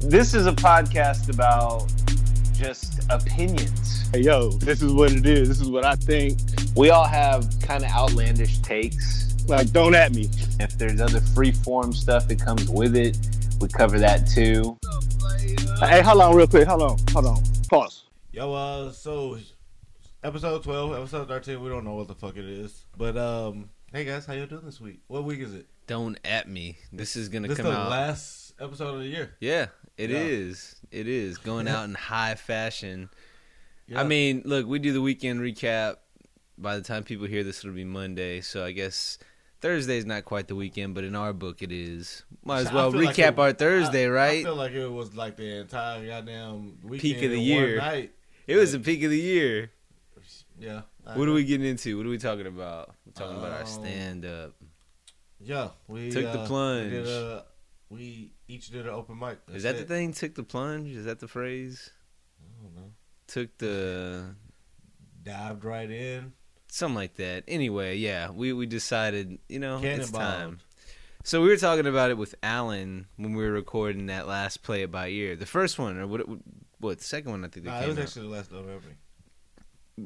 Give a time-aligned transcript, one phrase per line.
[0.00, 1.86] This is a podcast about
[2.54, 4.08] just opinions.
[4.12, 5.48] Hey, yo, this is what it is.
[5.48, 6.38] This is what I think.
[6.76, 9.34] We all have kind of outlandish takes.
[9.48, 10.28] Like, don't at me.
[10.60, 13.16] If there's other free form stuff that comes with it,
[13.60, 14.76] we cover that too.
[15.80, 16.66] Hey, hold on, real quick.
[16.68, 17.42] Hold on, hold on.
[17.68, 18.04] Pause.
[18.32, 19.38] Yo, uh, so
[20.22, 21.60] episode twelve, episode thirteen.
[21.62, 24.64] We don't know what the fuck it is, but um, hey guys, how you doing
[24.64, 25.00] this week?
[25.08, 25.66] What week is it?
[25.86, 26.78] Don't at me.
[26.92, 27.90] This is gonna This come the out.
[27.90, 29.34] last episode of the year.
[29.40, 29.66] yeah,
[29.98, 30.76] it is.
[30.90, 31.00] Yeah.
[31.00, 33.10] It is going out in high fashion.
[33.86, 34.00] Yeah.
[34.00, 35.96] I mean, look, we do the weekend recap.
[36.56, 38.40] By the time people hear this, it'll be Monday.
[38.40, 39.18] So I guess
[39.60, 42.24] Thursday's not quite the weekend, but in our book, it is.
[42.44, 44.40] Might as well feel like recap it- our Thursday, I- right?
[44.40, 47.76] I feel like it was like the entire goddamn weekend Peak of the year.
[47.78, 48.12] Night.
[48.46, 49.70] it was the peak of the year.
[50.58, 50.82] Yeah.
[51.14, 51.96] What are we getting into?
[51.96, 52.94] What are we talking about?
[53.06, 54.54] We're talking about our Um, stand up.
[55.40, 56.92] Yeah, we Took the uh, plunge.
[57.90, 59.38] We, did a, we each did an open mic.
[59.52, 60.12] Is That's that the thing?
[60.12, 60.94] Took the plunge?
[60.94, 61.90] Is that the phrase?
[62.40, 62.92] I don't know.
[63.26, 64.34] Took the
[65.22, 66.32] Dived right in.
[66.68, 67.44] something like that.
[67.48, 70.60] Anyway, yeah, we we decided, you know, it's time.
[71.24, 74.82] So we were talking about it with Alan when we were recording that last play
[74.82, 75.36] it by ear.
[75.36, 76.22] The first one, or what?
[76.80, 77.44] What the second one?
[77.44, 78.02] I think Nah, uh, it was out.
[78.04, 78.86] actually the last November.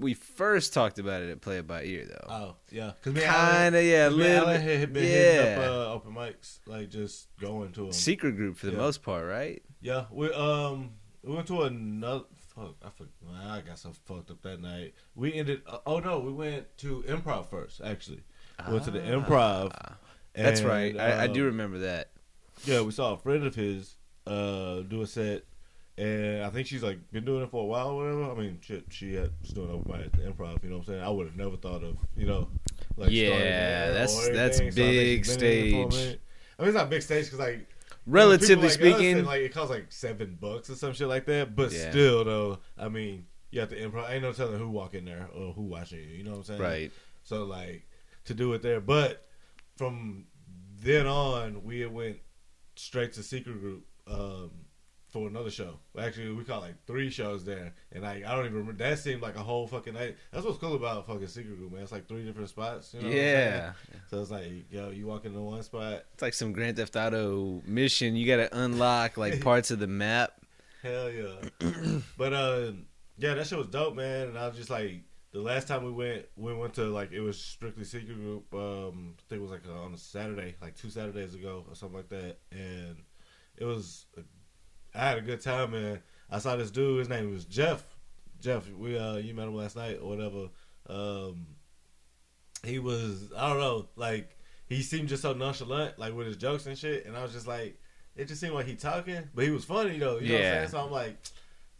[0.00, 2.26] We first talked about it at play it by ear though.
[2.28, 5.60] Oh yeah, because me and Alan- Kind of, yeah, little, Alan had been hitting yeah.
[5.60, 7.92] up uh, open mics, like just going to them.
[7.92, 8.78] Secret group for the Yeah.
[8.78, 9.62] most part, right?
[9.80, 10.90] Yeah, we um
[11.22, 12.24] we went to another.
[12.54, 13.10] Fuck, I forgot.
[13.46, 14.94] I got so fucked up that night.
[15.14, 15.62] We ended.
[15.66, 17.80] Uh, oh no, we went to improv first.
[17.82, 18.22] Actually,
[18.66, 19.72] we went to the improv.
[19.74, 19.96] Ah,
[20.34, 20.98] That's and, right.
[20.98, 22.10] I, I do um, remember that.
[22.64, 23.96] Yeah, we saw a friend of his
[24.26, 25.44] uh do a set,
[25.98, 28.32] and I think she's like been doing it for a while or whatever.
[28.32, 30.62] I mean, shit, she had was doing open mic at the improv.
[30.62, 31.02] You know what I'm saying?
[31.02, 32.48] I would have never thought of you know.
[32.96, 34.58] Like Yeah, that's- that's.
[34.58, 36.18] So big she's been in it for a stage.
[36.58, 37.66] I mean, it's not big stage because like
[38.04, 41.54] Relatively like speaking, and, like it costs like seven bucks or some shit like that.
[41.54, 41.90] But Yeah.
[41.90, 44.10] still, though, I mean, you have to improv.
[44.10, 46.06] Ain't no telling who walk in there or who watching you.
[46.06, 46.60] You know what I'm saying?
[46.60, 46.92] right?
[47.22, 47.86] So like
[48.24, 49.28] to do it there, but
[49.76, 50.26] from
[50.80, 52.18] then on, we went
[52.74, 54.50] straight to secret group um,
[55.12, 55.78] for another show.
[55.98, 58.82] Actually, we caught like three shows there, and like I don't even remember.
[58.82, 60.16] That seemed like a whole fucking night.
[60.32, 61.82] That's what's cool about fucking secret group, man.
[61.82, 62.94] It's like three different spots.
[62.94, 63.34] You know what I'm saying?
[63.34, 63.72] yeah,
[64.10, 67.62] So it's like, yo, you walk into one spot, it's like some Grand Theft Auto
[67.66, 68.16] mission.
[68.16, 70.32] You got to unlock like parts of the map.
[70.82, 71.34] Hell yeah.
[72.16, 72.72] but uh
[73.18, 74.28] yeah, that shit was dope, man.
[74.28, 75.02] And I was just like
[75.32, 79.14] the last time we went we went to like it was strictly secret group, um
[79.18, 82.08] I think it was like on a Saturday, like two Saturdays ago or something like
[82.08, 82.38] that.
[82.50, 82.96] And
[83.56, 84.06] it was
[84.94, 86.00] I had a good time man.
[86.30, 87.84] I saw this dude, his name was Jeff.
[88.40, 90.48] Jeff, we uh you met him last night or whatever.
[90.88, 91.46] Um
[92.64, 94.36] he was I don't know, like
[94.68, 97.46] he seemed just so nonchalant, like with his jokes and shit, and I was just
[97.46, 97.78] like
[98.16, 100.18] it just seemed like he talking, but he was funny though.
[100.18, 100.58] You know what I'm Yeah.
[100.58, 100.68] saying?
[100.68, 101.16] So I'm like,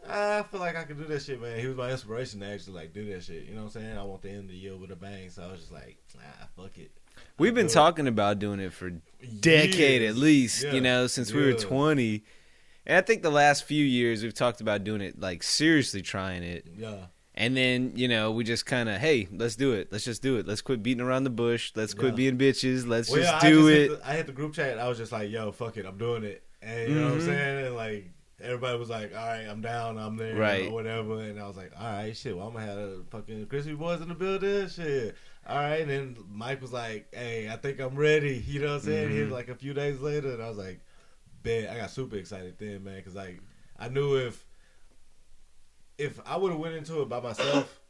[0.09, 1.59] ah, I feel like I could do that shit, man.
[1.59, 3.45] He was my inspiration to actually like do that shit.
[3.45, 3.99] You know what I'm saying?
[3.99, 6.49] I want to end the year with a bang, so I was just like, ah,
[6.57, 6.91] fuck it.
[7.39, 8.91] We've been talking about doing it for
[9.41, 10.15] decade Years.
[10.17, 10.73] at least, Yeah.
[10.73, 12.25] you know, since we were 20.
[12.87, 16.43] And I think the last few years we've talked about doing it, like seriously trying
[16.43, 16.67] it.
[16.77, 19.89] Yeah, And then, you know, we just kind of, hey, let's do it.
[19.93, 20.47] Let's just do it.
[20.47, 21.73] Let's quit beating around the bush.
[21.77, 22.17] Let's quit Yeah.
[22.17, 22.87] being bitches.
[22.87, 24.01] Let's Well, just yeah, I do just it.
[24.01, 24.79] The, I hit the group chat.
[24.79, 26.43] I was just like, yo, fuck it, I'm doing it.
[26.61, 27.25] And you know what I'm Mhm.
[27.27, 27.67] saying?
[27.67, 28.11] And like
[28.41, 30.67] everybody was like, all right, I'm down, I'm there, Right.
[30.67, 31.21] or whatever.
[31.21, 34.01] And I was like, all right, shit, well, I'm gonna have the fucking crispy boys
[34.01, 35.15] in the building, shit.
[35.47, 38.75] All right, and then Mike was like, "Hey, I think I'm ready." You know what
[38.75, 39.11] I'm saying?
[39.11, 40.81] He was like a few days later, and I was like,
[41.43, 43.41] "Bet." I got super excited then, man, because like
[43.79, 44.45] I knew if
[45.99, 47.81] if I would have went into it by myself,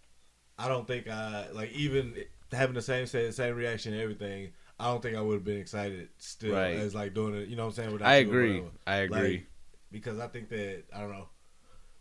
[0.58, 2.14] I don't think I like even
[2.50, 4.52] having the same say same reaction and everything.
[4.78, 6.74] I don't think I would have been excited still Right.
[6.76, 7.48] as like doing it.
[7.48, 7.92] You know what I'm saying?
[7.92, 8.62] without I agree.
[8.86, 9.18] I agree.
[9.32, 9.46] Like,
[9.92, 11.28] because I think that I don't know.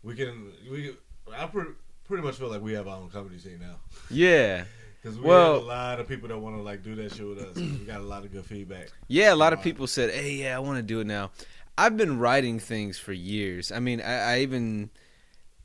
[0.02, 0.96] We can we.
[1.32, 1.70] I pretty
[2.04, 3.76] pretty much feel like we have our own comedy scene now.
[4.10, 4.64] yeah.
[5.02, 7.26] Because we Well- have a lot of people that want to like do that shit
[7.26, 7.56] with us.
[7.56, 8.88] we got a lot of good feedback.
[9.08, 11.30] Yeah, a lot of um, people said, "Hey, yeah, I want to do it now."
[11.76, 13.72] I've been writing things for years.
[13.72, 14.90] I mean, I, I even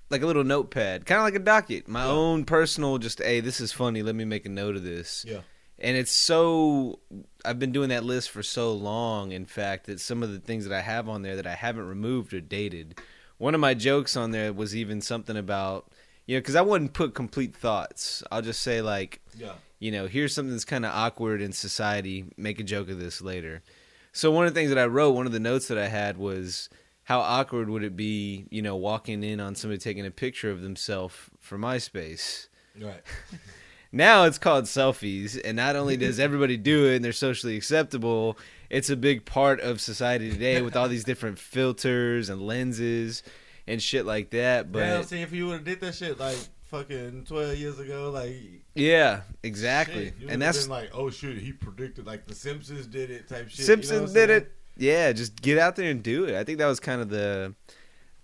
[0.09, 2.11] like a little notepad, kind of like a docket, my Yeah.
[2.11, 2.97] own personal.
[2.97, 4.01] Just, hey, this is funny.
[4.01, 5.25] Let me make a note of this.
[5.27, 5.41] Yeah.
[5.79, 6.99] And it's so
[7.45, 9.31] I've been doing that list for so long.
[9.33, 11.85] In fact, that some of the things that I have on there that I haven't
[11.87, 12.99] removed are dated.
[13.37, 15.91] One of my jokes on there was even something about
[16.27, 18.21] you know because I wouldn't put complete thoughts.
[18.31, 19.53] I'll just say like Yeah.
[19.79, 22.25] you know, here's something that's kind of awkward in society.
[22.37, 23.63] Make a joke of this later.
[24.11, 26.17] So one of the things that I wrote, one of the notes that I had
[26.17, 26.69] was
[27.03, 30.61] how awkward would it be, you know, walking in on somebody taking a picture of
[30.61, 32.47] themselves for MySpace.
[32.79, 33.01] Right.
[33.89, 38.37] Now it's called selfies, and not only does everybody do it and they're socially acceptable,
[38.69, 43.23] it's a big part of society today with all these different filters and lenses
[43.67, 44.71] and shit like that.
[44.71, 48.09] But Damn, see if you would have did that shit like fucking twelve years ago,
[48.11, 48.35] like
[48.75, 50.13] yeah, exactly.
[50.19, 53.59] shit, and that's like, oh shit, he predicted like the Simpsons did it type shit.
[53.59, 54.51] you know Simpsons did it.
[54.77, 56.35] Yeah, just get out there and do it.
[56.35, 57.55] I think that was kind of the.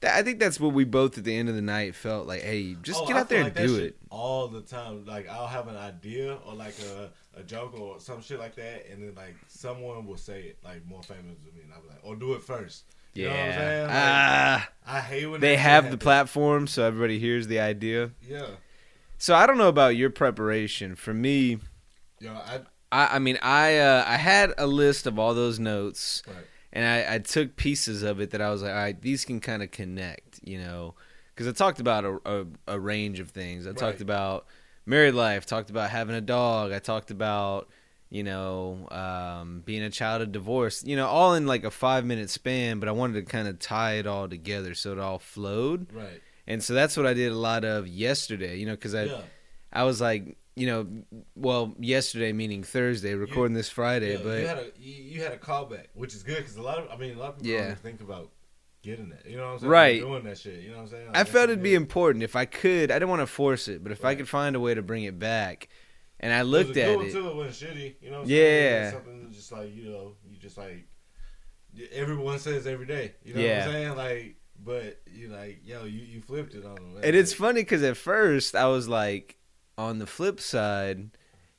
[0.06, 2.42] I think that's what we both at the end of the night felt like.
[2.42, 3.96] Hey, just Oh, get out there and do it.
[4.12, 5.06] all the time.
[5.06, 7.10] Like I'll have an idea or like a,
[7.40, 10.86] a joke or some shit like that, and then like someone will say it like
[10.86, 12.84] more famous than me, and I'm like, or do it first.
[13.14, 13.82] You know what I'm Yeah.
[13.84, 18.12] Like, Ah, I hate when they have the platform, so everybody hears the idea.
[18.28, 18.48] Yeah,
[19.18, 20.96] So I don't know about your preparation.
[20.96, 21.60] For me,
[22.20, 22.62] yo, I
[22.92, 26.46] I, I mean, I uh, I had a list of all those notes, right.
[26.72, 29.40] and I, I took pieces of it that I was like, all right, these can
[29.40, 30.94] kind of connect, you know,
[31.34, 33.66] because I talked about a, a, a range of things.
[33.66, 33.78] I Right.
[33.78, 34.46] talked about
[34.86, 37.70] married life, talked about having a dog, I talked about
[38.14, 42.06] you know um, being a child of divorce, you know, all in like a five
[42.06, 42.80] minute span.
[42.80, 46.22] But I wanted to kind of tie it all together so it all flowed, right.
[46.46, 49.22] and so that's what I did a lot of yesterday, you know, because I yeah,
[49.74, 50.38] I was like.
[50.56, 50.88] You know,
[51.36, 54.20] well, yesterday meaning Thursday, recording this Friday, yeah.
[54.22, 56.78] but you had a you, you had a callback, which is good because a lot
[56.78, 57.68] of I mean a lot of people Yeah.
[57.70, 58.30] don't think about
[58.84, 59.26] getting that.
[59.26, 59.72] You know what I'm saying?
[59.72, 60.00] Right.
[60.00, 60.62] Doing that shit.
[60.62, 61.08] You know what I'm saying?
[61.08, 62.92] Like, I felt it'd be important if I could.
[62.92, 65.06] I didn't want to force it, but if I could find a way to bring
[65.06, 65.70] it back,
[66.24, 67.96] and I It looked a at it, Too, it wasn't shitty.
[68.02, 68.38] You know what I'm Yeah.
[68.38, 68.92] saying?
[68.94, 70.88] Something just like you know, you just like
[71.92, 73.14] everyone says every day.
[73.24, 73.60] You know Yeah.
[73.60, 73.96] what I'm saying?
[73.98, 76.98] Like, but you like, yo, you, you flipped it on them.
[77.04, 79.38] and it's funny because at first I was like,
[79.78, 81.10] on the flip side,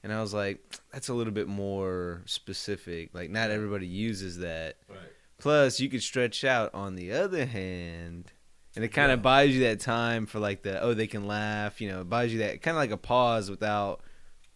[0.05, 0.61] and I was like,
[0.93, 3.11] that's a little bit more specific.
[3.13, 4.77] Like, not everybody uses that.
[4.89, 4.99] right.
[5.39, 8.33] Plus, you could stretch out on the other hand.
[8.77, 9.23] And it kind of Yeah.
[9.23, 12.33] buys you that time for like the oh they can laugh you know it buys
[12.33, 14.01] you that kind of like a pause without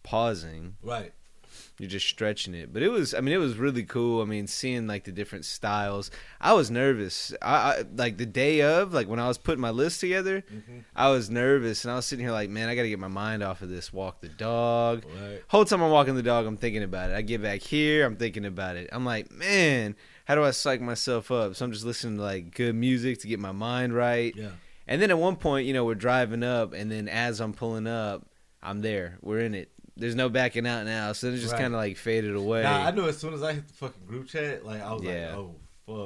[0.03, 0.75] pausing.
[0.83, 1.13] Right.
[1.79, 2.71] you're just stretching it.
[2.73, 4.21] But it was i mean it was really cool.
[4.21, 6.11] I mean seeing like the different styles.
[6.39, 7.33] I was nervous.
[7.41, 10.79] I, I like the day of like when i was putting my list together hmm
[10.95, 11.83] i was nervous.
[11.85, 13.91] And i was sitting here like man i gotta get my mind off of this.
[13.93, 15.03] Walk the dog.
[15.21, 15.41] Right.
[15.47, 17.15] whole time i'm walking the dog i'm thinking about it.
[17.15, 18.89] I get back here i'm thinking about it.
[18.91, 21.55] I'm like man how do i psych myself up?
[21.55, 24.33] So i'm just listening to like good music to get my mind right.
[24.35, 24.51] Yeah.
[24.87, 27.87] and then at one point you know we're driving up and then as i'm pulling
[27.87, 28.27] up
[28.61, 29.17] i'm there.
[29.21, 31.61] We're in it there's no backing out now so it just Right.
[31.61, 34.05] kind of like faded away Nah, I knew as soon as I hit the fucking
[34.05, 35.35] group chat, like I was Yeah.
[35.35, 35.55] like, oh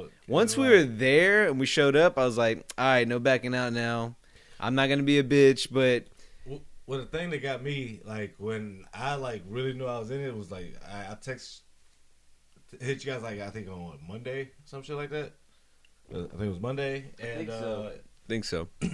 [0.02, 0.10] fuck.
[0.28, 3.18] Once we like, were there and we showed up, I was like, all right, no
[3.18, 4.16] backing out now.
[4.60, 6.06] I'm not gonna be a bitch, but
[6.86, 10.20] Well, the thing that got me, like, when I like really knew I was in
[10.20, 11.62] it, was like I, I text
[12.80, 15.32] hit you guys like I think on what, Monday, some shit like that.
[16.12, 17.84] Uh, I think it was Monday, and think so.
[17.94, 17.98] uh,
[18.28, 18.68] think so.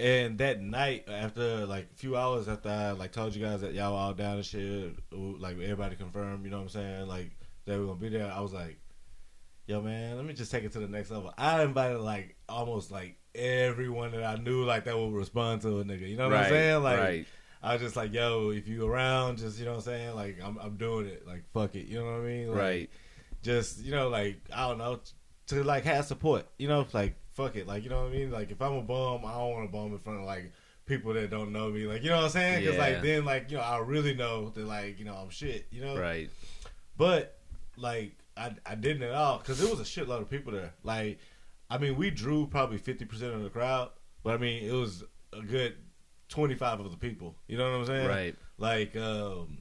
[0.00, 3.74] and that night after like a few hours after I like told you guys that
[3.74, 7.30] y'all were all down and shit, like everybody confirmed, you know what I'm saying, like
[7.66, 8.32] they were gonna be there.
[8.32, 8.78] I was like,
[9.66, 11.32] yo man, let me just take it to the next level.
[11.36, 15.84] I invited like almost like everyone that I knew like that would respond to a
[15.84, 16.08] nigga.
[16.08, 16.82] You know what I'm saying?
[16.82, 17.26] Like right.
[17.62, 20.38] I was just like, yo, if you around, just you know what I'm saying, like
[20.42, 21.26] I'm I'm doing it.
[21.26, 21.86] Like fuck it.
[21.86, 22.48] You know what I mean?
[22.48, 22.90] Like, right.
[23.42, 25.00] Just, you know, like I don't know,
[25.48, 26.46] to like have support.
[26.58, 27.66] You know, like fuck it.
[27.66, 28.30] Like, you know what I mean?
[28.30, 30.52] Like if I'm a bum, I don't want to bum in front of like
[30.86, 31.86] people that don't know me.
[31.86, 32.64] Like, you know what I'm saying?
[32.66, 32.80] Cuz Yeah.
[32.80, 35.80] like then like, you know, I really know that like, you know, I'm shit, you
[35.80, 35.96] know?
[35.96, 36.30] Right.
[36.96, 37.38] But
[37.76, 40.74] like I I didn't at all cuz there was a shitload of people there.
[40.82, 41.18] Like
[41.70, 43.90] I mean, we drew probably 50% of the crowd,
[44.24, 45.76] but I mean, it was a good
[46.28, 47.36] 25 of the people.
[47.46, 48.08] You know what I'm saying?
[48.08, 48.34] Right.
[48.58, 49.58] Like, um,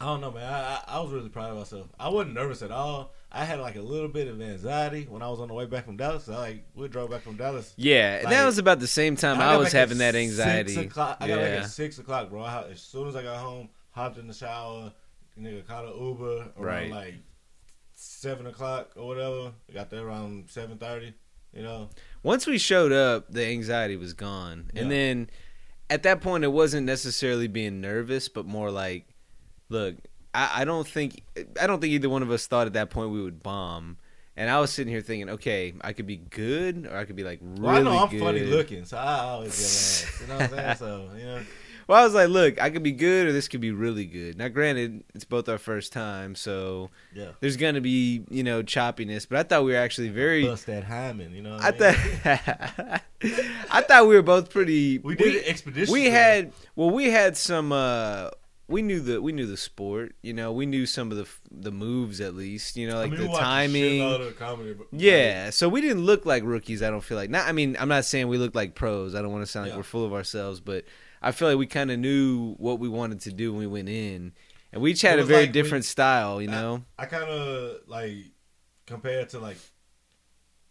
[0.00, 0.52] I don't know, man.
[0.52, 0.58] I,
[0.88, 1.86] I I was really proud of myself.
[1.98, 3.12] I wasn't nervous at all.
[3.30, 5.84] I had like a little bit of anxiety when I was on the way back
[5.86, 6.28] from Dallas.
[6.28, 7.72] I, like we drove back from Dallas.
[7.76, 10.76] Yeah, and that was about the same time I I, was having that six anxiety.
[10.86, 11.18] o'clock.
[11.20, 11.62] I got back Yeah.
[11.64, 12.42] at six o'clock, bro.
[12.42, 14.92] I, as soon as I got home, hopped in the shower,
[15.40, 16.90] nigga caught an Uber around Right.
[16.90, 17.14] like
[17.94, 19.52] seven o'clock or whatever.
[19.72, 21.14] Got there around seven thirty.
[21.52, 21.88] You know,
[22.24, 25.30] Once we showed up, the anxiety was gone, and then
[25.88, 29.06] at that point, it wasn't necessarily being nervous, but more like,
[29.68, 29.96] look,
[30.34, 31.22] I, I don't think
[31.60, 33.98] I don't think either one of us thought at that point we would bomb.
[34.36, 37.22] And I was sitting here thinking, okay, I could be good, or I could be
[37.22, 38.20] like really well, I know I'm good.
[38.20, 40.20] funny looking, so I always get ass.
[40.20, 40.76] You know what I'm saying?
[40.78, 41.40] So you know,
[41.86, 44.36] Well, I was like, look, I could be good, or this could be really good.
[44.36, 47.28] Now, granted, it's both our first time, so yeah.
[47.38, 49.24] there's gonna be you know choppiness.
[49.28, 50.44] But I thought we were actually very.
[50.44, 51.54] Bust that hymen, you know.
[51.54, 52.38] What I I, mean?
[52.40, 53.02] thought
[53.70, 54.98] I thought we were both pretty.
[54.98, 55.92] we did it expedition.
[55.92, 57.70] We had well, we had some.
[57.70, 58.30] uh
[58.66, 60.14] We knew the we knew the sport.
[60.22, 62.76] You know, we knew some of the the moves at least.
[62.76, 64.00] You know, like the timing.
[64.38, 66.82] comedy, but, Yeah, so we didn't look like rookies.
[66.82, 67.28] I don't feel like.
[67.30, 67.46] Not.
[67.46, 69.14] I mean, I'm not saying we look like pros.
[69.14, 69.76] I don't want to sound like Yeah.
[69.78, 70.84] we're full of ourselves, but
[71.20, 73.88] I feel like we kind of knew what we wanted to do when we went
[73.90, 74.32] in,
[74.72, 76.40] and we each had a very like different style.
[76.40, 78.16] You know, I kind of like
[78.86, 79.58] compared to like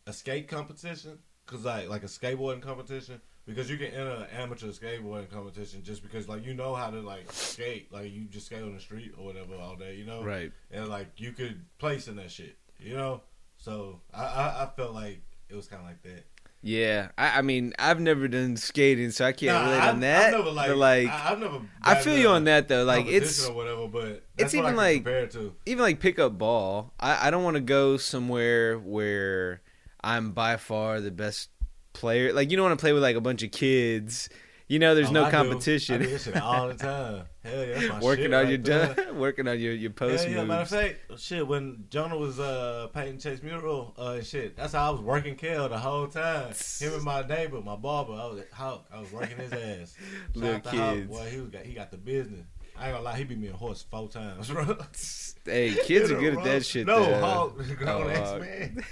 [0.08, 4.68] a skate competition because like like a skateboarding competition because you can enter an amateur
[4.68, 8.64] skateboarding competition just because like you know how to like skate like you just skate
[8.64, 10.52] on the street or whatever all day you know right?
[10.72, 13.22] and like you could place in that shit you know
[13.58, 16.26] so I I, I felt like it was kind of like that
[16.66, 20.00] Yeah, I, I mean, I've never done skating, so I can't Nah, relate I've- on
[20.00, 20.26] that.
[20.28, 22.86] I've never, like, but like, I, have never I feel you on that though.
[22.86, 26.94] Like, it's or whatever but it's even like- compare it to even like pickup ball.
[26.98, 29.62] I, I don't want to go somewhere where
[30.02, 31.50] I'm by far the best
[31.94, 32.34] player.
[32.34, 34.30] Like, you don't want to play with like a bunch of kids.
[34.68, 35.38] You know, there's Oh, no I do.
[35.38, 35.96] competition.
[35.96, 38.58] I do this shit all the time hell yeah that's my working on right your
[38.58, 42.88] done, working on your your post yeah, matter of fact, shit, when Jonah was uh
[42.94, 46.54] painting Chase mural, uh shit, that's how I was working Kel the whole time.
[46.80, 49.96] Him and my neighbor, my barber, I was Hawk, I was working his ass.
[50.34, 51.08] Little kids.
[51.12, 52.46] boy, he was got he got the business.
[52.78, 54.78] I ain't gonna lie, he beat me a horse four times, bro.
[55.46, 56.88] Hey, kids are good at that shit.
[56.88, 57.54] No, though.
[57.86, 58.84] Oh, on X Man.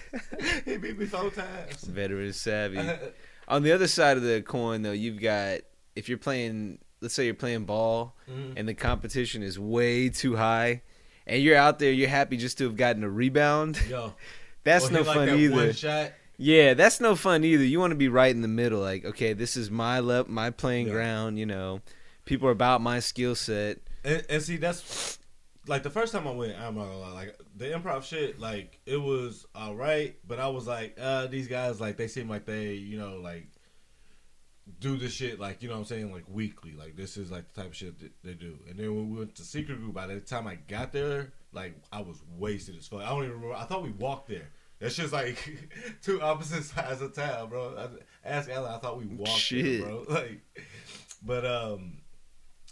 [0.65, 1.81] he beat me four times.
[1.85, 2.77] Veteran savvy.
[3.47, 5.59] On the other side of the coin, though, you've got
[5.95, 8.53] if you're playing, let's say you're playing ball, Mhm.
[8.57, 10.81] and the competition is way too high,
[11.25, 13.79] and you're out there, you're happy just to have gotten a rebound.
[13.89, 14.13] Yo,
[14.65, 16.11] That's or no like fun that either.
[16.37, 17.63] Yeah, that's no fun either.
[17.63, 20.49] You want to be right in the middle, like, okay, this is my lep, my
[20.49, 20.93] playing Yeah.
[20.93, 21.39] ground.
[21.39, 21.81] You know,
[22.31, 23.79] people are about my skill set.
[24.05, 25.19] And, and see, that's
[25.67, 26.57] like the first time I went.
[26.57, 30.47] I'm not gonna lie, like the improv shit, like it was all right, but I
[30.47, 33.47] was like, uh, these guys, like they seem like they, you know, like
[34.79, 36.73] do this shit, like you know what I'm saying, like weekly.
[36.73, 38.57] Like this is like the type of shit that they do.
[38.69, 41.75] And then when we went to secret group, by the time I got there, like
[41.91, 43.01] I was wasted as fuck.
[43.01, 43.55] I don't even remember.
[43.55, 44.51] I thought we walked there.
[44.79, 45.37] That's just like
[46.01, 47.75] two opposite sides of town, bro.
[47.77, 48.71] I, ask Alan.
[48.71, 49.81] I thought we walked Shit.
[49.81, 50.05] there, bro.
[50.09, 50.41] Like,
[51.23, 52.00] but um,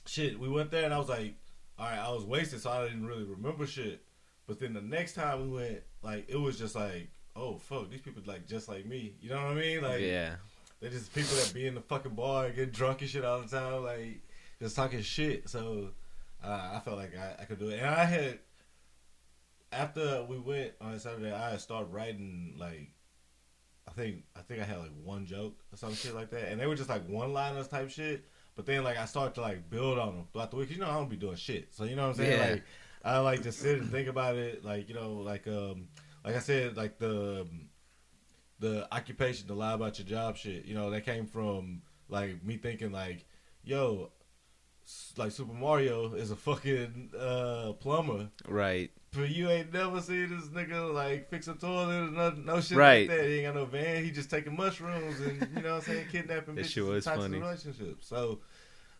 [0.09, 1.35] shit, we went there and I was like,
[1.77, 4.01] all right, I was wasted, so I didn't really remember shit.
[4.47, 8.01] But then the next time we went, like, it was just like, oh fuck, these
[8.01, 9.15] people like just like me.
[9.21, 9.81] You know what I mean?
[9.81, 10.35] Like, yeah,
[10.79, 13.41] they're just people that be in the fucking bar and get drunk and shit all
[13.41, 14.21] the time, like
[14.61, 15.47] just talking shit.
[15.49, 15.89] So
[16.43, 18.39] uh, I felt like I, I could do it, and I had
[19.71, 22.89] after we went on Saturday, I started writing like
[23.87, 26.59] I think I think I had like one joke or some shit like that, and
[26.59, 28.25] they were just like one liners type shit.
[28.59, 30.67] But then like I start to like build on them throughout the week.
[30.67, 32.39] 'cause, You know I don't be doing shit, so you know what I'm saying.
[32.41, 32.51] Yeah.
[32.55, 32.63] Like
[33.05, 34.65] I like just sit and think about it.
[34.65, 35.87] Like you know like um
[36.25, 37.47] like I said like the
[38.59, 40.65] the occupation to lie about your job shit.
[40.65, 43.25] You know that came from like me thinking like
[43.63, 44.11] yo.
[45.17, 48.89] Like Super Mario is a fucking uh, plumber, right.
[49.13, 52.77] but you ain't never seen this nigga like fix a toilet or no, no shit
[52.77, 53.07] Right.
[53.09, 53.25] like that.
[53.27, 54.03] He ain't got no van.
[54.03, 57.05] He just taking mushrooms and you know what I'm saying, kidnapping That bitches shit was
[57.05, 57.37] funny.
[57.39, 58.07] relationships.
[58.07, 58.39] So,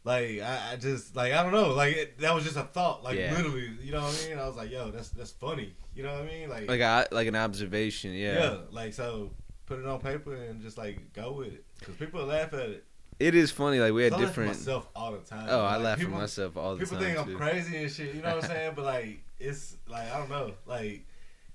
[0.03, 3.03] like, I, I just like I don't know, like it, that was just a thought,
[3.03, 3.34] like Yeah.
[3.36, 4.39] literally, you know what I mean?
[4.39, 6.50] I was like, yo, that's that's funny, you know what I mean?
[6.50, 8.13] Like, Like a, like an observation.
[8.13, 8.34] yeah.
[8.39, 8.58] Yeah.
[8.72, 9.31] like so,
[9.65, 12.86] put it on paper and just like go with it because people laugh at it.
[13.20, 13.80] It is funny.
[13.80, 14.52] Like we had I different.
[14.52, 15.48] myself all the time.
[15.50, 17.92] Oh, I Like, laugh at myself all the people time People think I'm crazy and
[17.92, 18.16] shit.
[18.16, 18.74] You know what I'm saying?
[18.76, 20.54] But like, it's like I don't know.
[20.66, 21.06] Like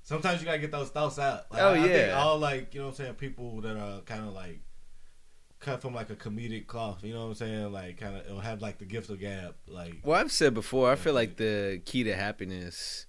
[0.03, 1.47] sometimes you gotta get those thoughts out.
[1.51, 2.13] Like, Oh, I, I think yeah.
[2.21, 3.15] all like you know what I'm saying.
[3.15, 4.61] People that are kind of like
[5.61, 7.03] cut from like a comedic cloth.
[7.03, 7.73] You know what I'm saying?
[7.73, 9.55] Like kind of it'll have like the gift of gab.
[9.67, 13.07] Like Well, I've said before, I feel like the key to happiness,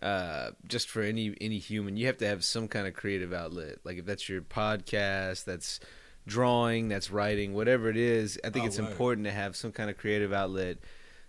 [0.00, 3.78] uh, just for any any human, you have to have some kind of creative outlet.
[3.82, 5.80] Like if that's your podcast, that's
[6.26, 8.38] drawing, that's writing, whatever it is.
[8.44, 10.78] I think Oh, it's important to have some kind of creative outlet.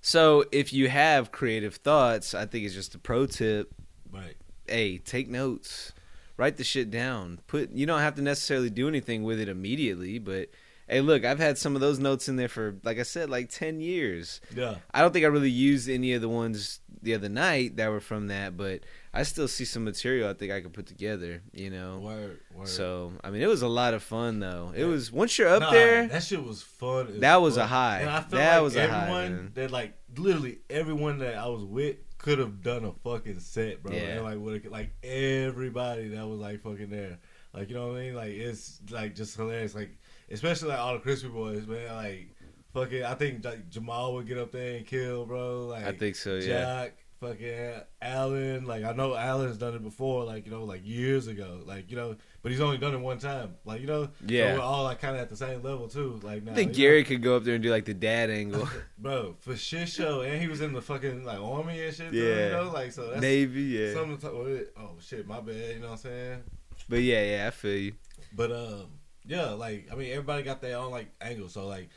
[0.01, 3.73] So if you have creative thoughts, I think it's just a pro tip.
[4.11, 4.35] right.
[4.67, 5.93] Hey, take notes,
[6.37, 7.39] write the shit down.
[7.47, 10.49] Put you don't have to necessarily do anything with it immediately, but
[10.87, 13.49] hey, look, I've had some of those notes in there for, like I said, like
[13.49, 14.41] ten years.
[14.55, 14.75] Yeah.
[14.93, 17.99] I don't think I really used any of the ones the other night that were
[17.99, 18.81] from that, but
[19.17, 21.99] I still see some material I think I could put together, you know.
[21.99, 22.39] Word.
[22.53, 22.67] Word.
[22.67, 24.73] So, I mean, it was a lot of fun though.
[24.75, 24.85] It Yeah.
[24.87, 27.21] was once you're up Nah, there, That shit was fun.
[27.21, 27.99] That was a high.
[28.01, 29.51] And I feel That like was a high, everyone man.
[29.55, 33.93] that like literally everyone that I was with could have done a fucking set, bro.
[33.93, 34.01] Yeah.
[34.01, 37.17] And like what like everybody that was like fucking there.
[37.53, 38.15] Like you know what I mean?
[38.15, 39.75] Like it's like just hilarious.
[39.75, 39.91] Like
[40.29, 41.95] especially like all the crispy boys, man.
[41.95, 42.29] Like
[42.73, 45.67] fucking I think like Jamal would get up there and kill, bro.
[45.67, 46.47] Like I think so, yeah.
[46.47, 48.65] Jack, fucking Allen.
[48.65, 51.61] Like I know Allen's done it before, like you know, like years ago.
[51.65, 53.55] Like you know, but he's only done it one time.
[53.65, 54.53] Like you know, Yeah.
[54.53, 56.19] So we're all like kind of at the same level too.
[56.23, 56.89] Like now, I think you know?
[56.89, 58.67] Gary could go up there and do like the dad angle.
[58.97, 62.13] bro, for shit show, and he was in the fucking like army and shit.
[62.13, 62.45] Yeah.
[62.45, 63.93] you know, like so that's Navy, yeah.
[63.93, 64.69] something to talk with.
[64.77, 65.55] Oh shit, my bad.
[65.55, 66.43] You know what I'm saying?
[66.87, 67.93] But yeah, yeah, I feel you.
[68.33, 68.87] But um,
[69.25, 71.49] yeah, like I mean, everybody got their own like angle.
[71.49, 71.89] So like,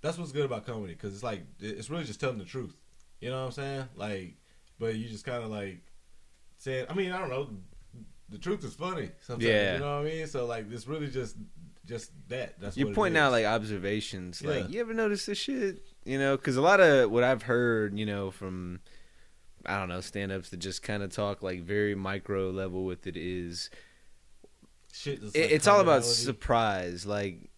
[0.00, 2.74] that's what's good about comedy because it's like it's really just telling the truth.
[3.22, 3.84] You know what I'm saying?
[3.94, 4.34] Like,
[4.80, 5.80] but you just kind of like
[6.58, 6.86] saying.
[6.90, 7.50] I mean, I don't know.
[8.28, 9.10] The truth is funny.
[9.20, 9.74] Sometimes, Yeah.
[9.74, 10.26] You know what I mean?
[10.26, 11.36] So like, it's really just
[11.86, 12.60] just that.
[12.60, 14.42] That's You're pointing out like observations.
[14.42, 15.86] Like, you ever notice this shit?
[16.04, 18.80] You know, because a lot of what I've heard, you know, from
[19.64, 23.16] I don't know stand-ups that just kind of talk like very micro level with it
[23.16, 23.70] is
[24.92, 25.22] shit.
[25.22, 27.06] that's, it, like, it's all about surprise.
[27.06, 27.50] Like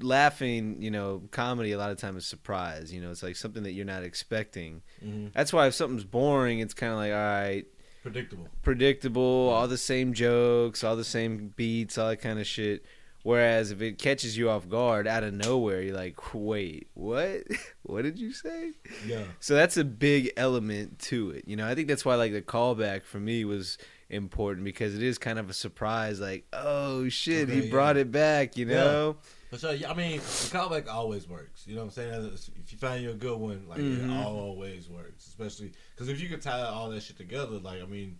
[0.00, 2.92] laughing, you know, comedy a lot of time is surprise.
[2.92, 4.82] You know, it's like something that you're not expecting.
[5.04, 5.32] Mhm.
[5.32, 7.64] That's why if something's boring, it's kind of like all right,
[8.02, 8.48] predictable.
[8.62, 12.84] predictable, all the same jokes, all the same beats, all that kind of shit.
[13.24, 17.42] Whereas if it catches you off guard out of nowhere, you're like, wait, what?
[17.84, 18.72] what did you say?
[19.06, 19.22] Yeah.
[19.38, 21.44] So that's a big element to it.
[21.46, 23.78] You know, I think that's why like the callback for me was
[24.10, 26.18] important because it is kind of a surprise.
[26.18, 27.70] Like, oh shit, Okay, he yeah.
[27.70, 28.56] brought it back.
[28.56, 29.16] You know?
[29.20, 30.22] But so yeah, I mean, the
[30.56, 31.66] callback always works.
[31.66, 32.32] You know what I'm saying?
[32.64, 34.04] If you find you a good one, like Mhm.
[34.04, 35.26] it always works.
[35.26, 38.18] Especially because if you can tie all that shit together, like I mean,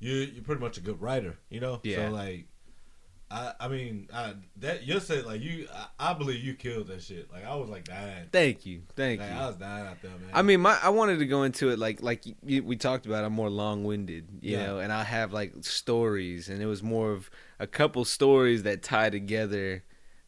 [0.00, 1.36] you you're pretty much a good writer.
[1.50, 1.80] You know?
[1.82, 2.08] Yeah.
[2.08, 2.46] So like,
[3.30, 5.66] I I mean, I, that you said like you,
[5.98, 7.30] I, I believe you killed that shit.
[7.32, 8.28] Like I was like dying.
[8.32, 9.36] Thank you, thank Like, you.
[9.36, 10.30] I was dying out there, man.
[10.32, 13.24] I mean, my I wanted to go into it like like you, we talked about.
[13.24, 14.66] I'm more long winded, you Yeah.
[14.66, 18.82] know, and I have like stories, and it was more of a couple stories that
[18.82, 19.84] tie together,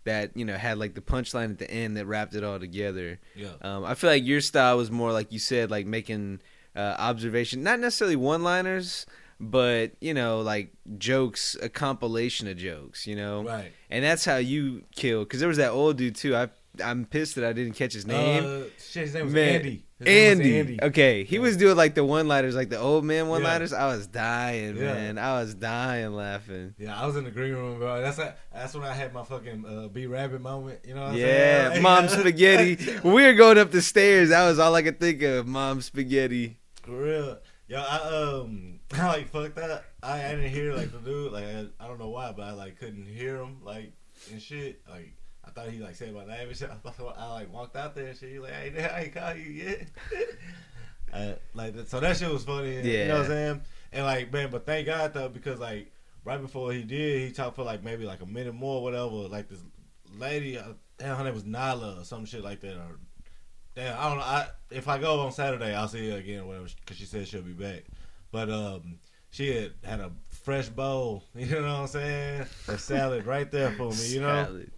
[0.06, 3.20] that you know had like the punchline at the end that wrapped it all together.
[3.34, 6.40] yeah, Um, I feel like your style was more like you said, like making
[6.74, 9.06] uh, observation, not necessarily one liners,
[9.38, 13.72] but you know, like jokes, a compilation of jokes, you know, right.
[13.90, 15.24] and that's how you kill.
[15.24, 16.34] Because there was that old dude too.
[16.34, 16.48] I
[16.82, 18.44] I'm pissed that I didn't catch his name.
[18.44, 19.84] Uh, shit, his name was Man, Andy.
[19.98, 20.58] His name was Andy.
[20.58, 20.78] Andy.
[20.82, 21.42] Okay, he Yeah.
[21.42, 23.72] was doing like the one liners, like the old man one liners.
[23.72, 24.92] I was dying, Yeah.
[24.94, 25.18] man.
[25.18, 26.74] I was dying laughing.
[26.78, 28.00] Yeah, I was in the green room, bro.
[28.00, 30.80] That's a, that's when I had my fucking uh, B Rabbit moment.
[30.86, 31.82] You know what I'm Yeah, saying?
[31.82, 32.78] mom spaghetti.
[33.04, 35.46] We were going up the stairs, that was all I could think of.
[35.46, 36.58] Mom spaghetti.
[36.82, 37.38] For real.
[37.68, 37.96] Yo, I
[38.42, 39.84] um, I like fucked up.
[40.02, 41.32] I, I didn't hear like the dude.
[41.32, 43.92] Like I, I don't know why, but I like couldn't hear him like
[44.30, 44.80] and shit.
[44.88, 45.14] Like
[45.60, 46.70] thought he like said my name and shit.
[46.70, 48.30] I, thought, I like walked out there and shit.
[48.30, 49.88] He like, hey, I ain't call you yet.
[51.12, 52.76] uh, like that, so that shit was funny.
[52.76, 53.60] and- You know what I'm saying?
[53.92, 55.90] And like man, but thank God though because like
[56.24, 59.10] right before he did, he talked for like maybe like a minute more, whatever.
[59.28, 59.60] Like this
[60.18, 60.64] lady, uh,
[61.00, 62.98] her name was Nyla or some shit like that, or
[63.74, 64.24] Damn, I don't know.
[64.24, 67.28] I, if I go on Saturday, I'll see her again or whatever, because she said
[67.28, 67.84] she'll be back.
[68.32, 68.98] But um,
[69.30, 72.46] she had had a fresh bowl, you know what I'm saying?
[72.68, 74.44] A salad right there for me, you know?
[74.46, 74.70] Salad.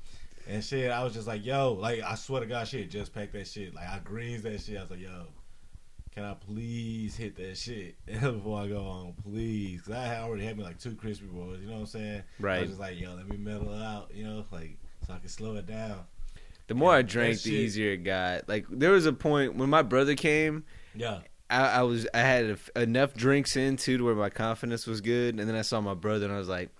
[0.48, 3.12] And shit, I was just like, yo, like, I swear to God, she had just
[3.14, 3.74] packed that shit.
[3.74, 4.78] Like, I greens that shit.
[4.78, 5.26] I was like, yo,
[6.14, 9.82] can I please hit that shit before I go on, please?
[9.82, 12.22] Because I had already had me like two crispy boys, you know what I'm saying?
[12.40, 12.56] Right.
[12.56, 15.28] I was just like, yo, let me mellow out, you know, like, so I can
[15.28, 16.00] slow it down.
[16.66, 18.48] The more I drank, the shit- easier it got.
[18.48, 20.64] Like there was a point when my brother came.
[20.94, 21.20] Yeah.
[21.50, 25.00] I, I was I had a- enough drinks in too to where my confidence was
[25.00, 26.70] good, and then I saw my brother and I was like,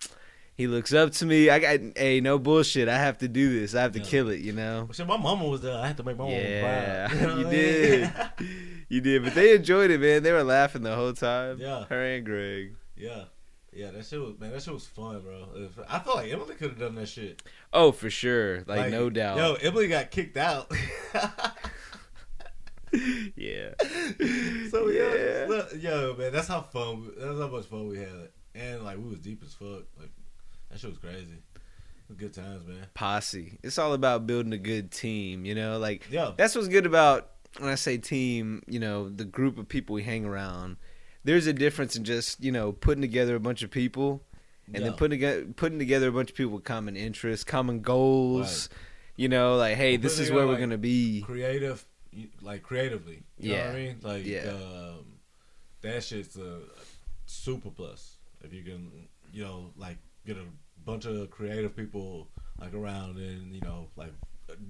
[0.59, 1.49] he looks up to me.
[1.49, 2.89] I got hey, no bullshit.
[2.89, 3.75] I have to do this.
[3.75, 4.05] I have to Yeah.
[4.05, 4.41] kill it.
[4.41, 4.89] You know.
[4.93, 5.79] Shit, my mama was there.
[5.79, 8.11] I had to make my Yeah, mama know you what I did.
[8.91, 10.23] You did, but they enjoyed it, man.
[10.23, 11.59] They were laughing the whole time.
[11.61, 11.85] Yeah.
[11.89, 12.75] her and Greg.
[12.97, 13.25] yeah.
[13.71, 14.51] Yeah, that shit was man.
[14.51, 15.47] That shit was fun, bro.
[15.89, 17.43] I feel like Emily could have done that shit.
[17.73, 18.65] Oh, for sure.
[18.67, 19.37] Like, no doubt.
[19.37, 20.73] Yo, Emily got kicked out.
[23.37, 23.75] yeah.
[24.71, 25.45] so yeah, Yeah.
[25.49, 27.11] look, yo, man, that's how fun.
[27.19, 29.83] That's how much fun we had, and like we was deep as fuck.
[29.99, 30.11] Like
[30.71, 31.39] that shit was crazy.
[32.09, 32.87] Was good times, man.
[32.95, 33.59] Posse.
[33.63, 35.45] It's all about building a good team.
[35.45, 38.63] You know, like Yeah, that's what's good about when I say team.
[38.67, 40.77] You know, the group of people we hang around.
[41.25, 44.23] There's a difference in just you know putting together a bunch of people
[44.73, 48.69] and then putting together putting together a bunch of people with common interests, common goals.
[49.17, 51.23] You know, like hey, Well, this is where together, we're gonna be.
[51.23, 51.85] creative,
[52.41, 53.25] like creatively.
[53.39, 53.97] You know what I mean?
[54.03, 54.51] Like, Yeah.
[54.53, 55.05] um,
[55.83, 56.61] that shit's a
[57.27, 58.91] super plus if you can,
[59.33, 59.97] you know, like
[60.29, 60.45] get a
[60.85, 62.29] bunch of creative people
[62.61, 64.13] like around and you know, like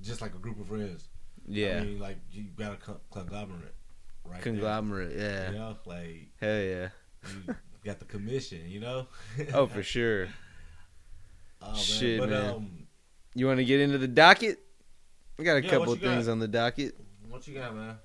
[0.03, 1.09] just like a group of friends.
[1.47, 2.77] Yeah, I mean, like you got a
[3.13, 3.75] conglomerate,
[4.25, 4.35] right?
[4.35, 4.43] there.
[4.43, 5.17] conglomerate.
[5.17, 6.89] Yeah, You know, like hell yeah.
[7.47, 8.69] you got the commission.
[8.69, 9.07] You know.
[9.55, 10.29] Oh, for sure.
[11.61, 11.75] Oh, man.
[11.77, 12.51] Shit, but, man.
[12.55, 12.87] Um,
[13.35, 14.61] You want to get into the docket?
[15.37, 16.15] We got a Yeah, couple of you got?
[16.15, 16.95] things on the docket.
[17.29, 17.97] what you got, man?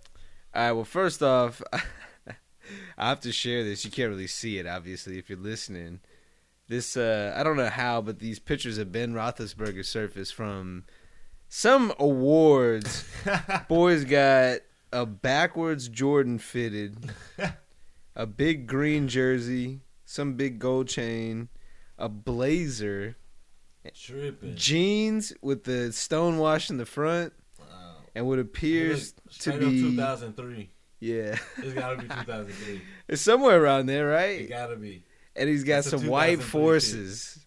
[0.56, 0.72] All right.
[0.72, 1.62] Well, first off,
[2.98, 3.86] I have to share this.
[3.86, 6.00] You can't really see it, obviously, if you're listening.
[6.68, 10.86] This uh, I don't know how, but these pictures of Ben Roethlisberger surfaced from
[11.50, 13.06] some awards.
[13.68, 14.60] Boys got
[14.92, 17.12] a backwards Jordan fitted,
[18.16, 21.50] a big green jersey, some big gold chain,
[21.98, 23.18] a blazer,
[23.94, 24.56] Tripping.
[24.56, 27.66] jeans with the stone wash in the front, Wow.
[28.16, 30.70] and what appears to be 2003.
[31.02, 32.82] yeah, It's gotta be 2003.
[33.10, 34.40] it's somewhere around there, right?
[34.40, 34.50] It right?
[34.50, 35.04] gotta be.
[35.36, 37.40] And he's got That's some white 2003 forces.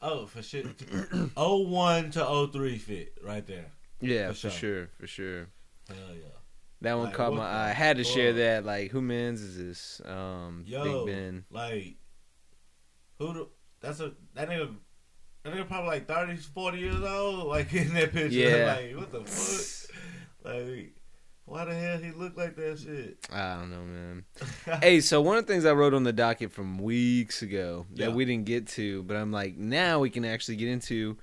[0.00, 0.66] Oh, for shit.
[1.36, 3.66] 01 to 03 fit right there.
[4.00, 4.50] Yeah, For for, sure.
[4.50, 5.46] sure, for sure.
[5.88, 6.28] Hell yeah.
[6.82, 7.70] That one Like, caught my eye.
[7.70, 8.64] I had to share that.
[8.66, 10.00] Like, who mans is this?
[10.04, 11.44] Um, Yo, Big Ben.
[11.50, 11.96] like,
[13.18, 13.32] who?
[13.32, 13.48] The,
[13.80, 14.74] that's a that nigga.
[15.44, 17.46] That nigga probably like 30, 40 years old.
[17.48, 18.28] Like in that picture.
[18.36, 18.76] Yeah.
[18.76, 19.90] Like what the fuck?
[20.44, 20.93] Like,
[21.46, 23.18] why the hell he look like that shit?
[23.32, 24.24] I don't know, man.
[24.82, 28.08] hey, so one of the things I wrote on the docket from weeks ago that
[28.08, 28.14] Yeah.
[28.14, 31.16] we didn't get to, but I'm like, now we can actually get into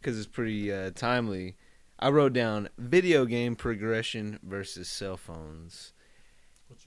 [0.00, 1.56] because it's pretty uh, timely.
[1.98, 5.92] I wrote down video game progression versus cell phones.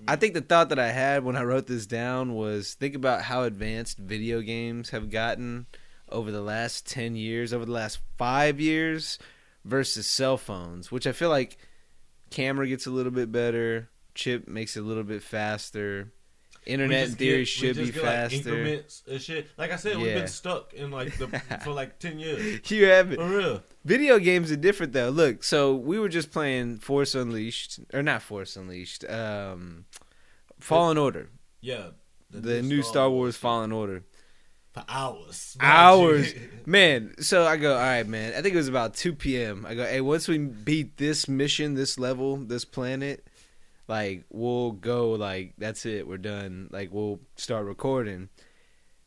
[0.08, 3.24] I think the thought that I had when I wrote this down was think about
[3.24, 5.66] how advanced video games have gotten
[6.10, 9.18] over the last 10 years, over the last five years
[9.66, 11.58] versus cell phones, which I feel like
[12.32, 16.12] camera gets a little bit better, chip makes it a little bit faster,
[16.66, 18.36] internet in theory get- should be get, like, faster.
[18.38, 19.48] increments and shit.
[19.58, 21.28] Like I said, we've been stuck in like the
[21.64, 22.60] for like ten years.
[22.72, 23.18] you have it.
[23.20, 23.64] For real.
[23.86, 25.10] Video games are different though.
[25.10, 29.86] Look, so we were just playing Force Unleashed, or not Force Unleashed, um,
[30.60, 31.30] Fallen Order,
[31.62, 31.88] Yeah.
[32.30, 34.04] the, new Star Wars Fallen Order.
[34.74, 35.58] For hours.
[35.60, 36.34] hours.
[36.66, 38.34] Man, so I go, all right, man.
[38.34, 39.66] I think it was about 2 p.m.
[39.68, 43.26] I go, hey, once we beat this mission, this level, this planet,
[43.88, 46.08] like, we'll go, like, that's it.
[46.08, 46.70] We're done.
[46.72, 48.30] Like, we'll start recording.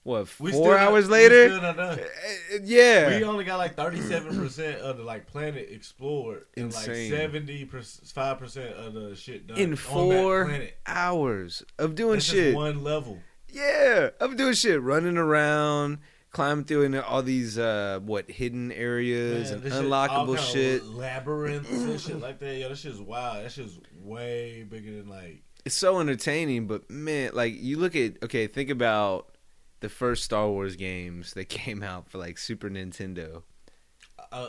[0.02, 1.48] What, We four not- hours later?
[1.60, 1.78] not.
[1.78, 1.96] Uh,
[2.62, 3.16] yeah.
[3.16, 7.64] We only got like thirty seven percent of the like planet explored, and like seventy
[7.64, 10.76] five percent of the shit done In four planet.
[10.86, 12.54] hours of doing shit.
[12.54, 13.18] one level.
[13.54, 15.98] Yeah, I'm doing shit, running around,
[16.32, 20.84] climbing through into all these uh what hidden areas Man, and this shit- unlockable shit.
[20.84, 22.56] labyrinths and shit like that.
[22.56, 23.44] Yo, that shit's wild.
[23.44, 25.42] That shit's way bigger than like.
[25.64, 29.36] It's so entertaining, but man, like you look at okay, think about
[29.80, 33.42] the first Star Wars games that came out for like Super Nintendo.
[34.32, 34.48] Uh,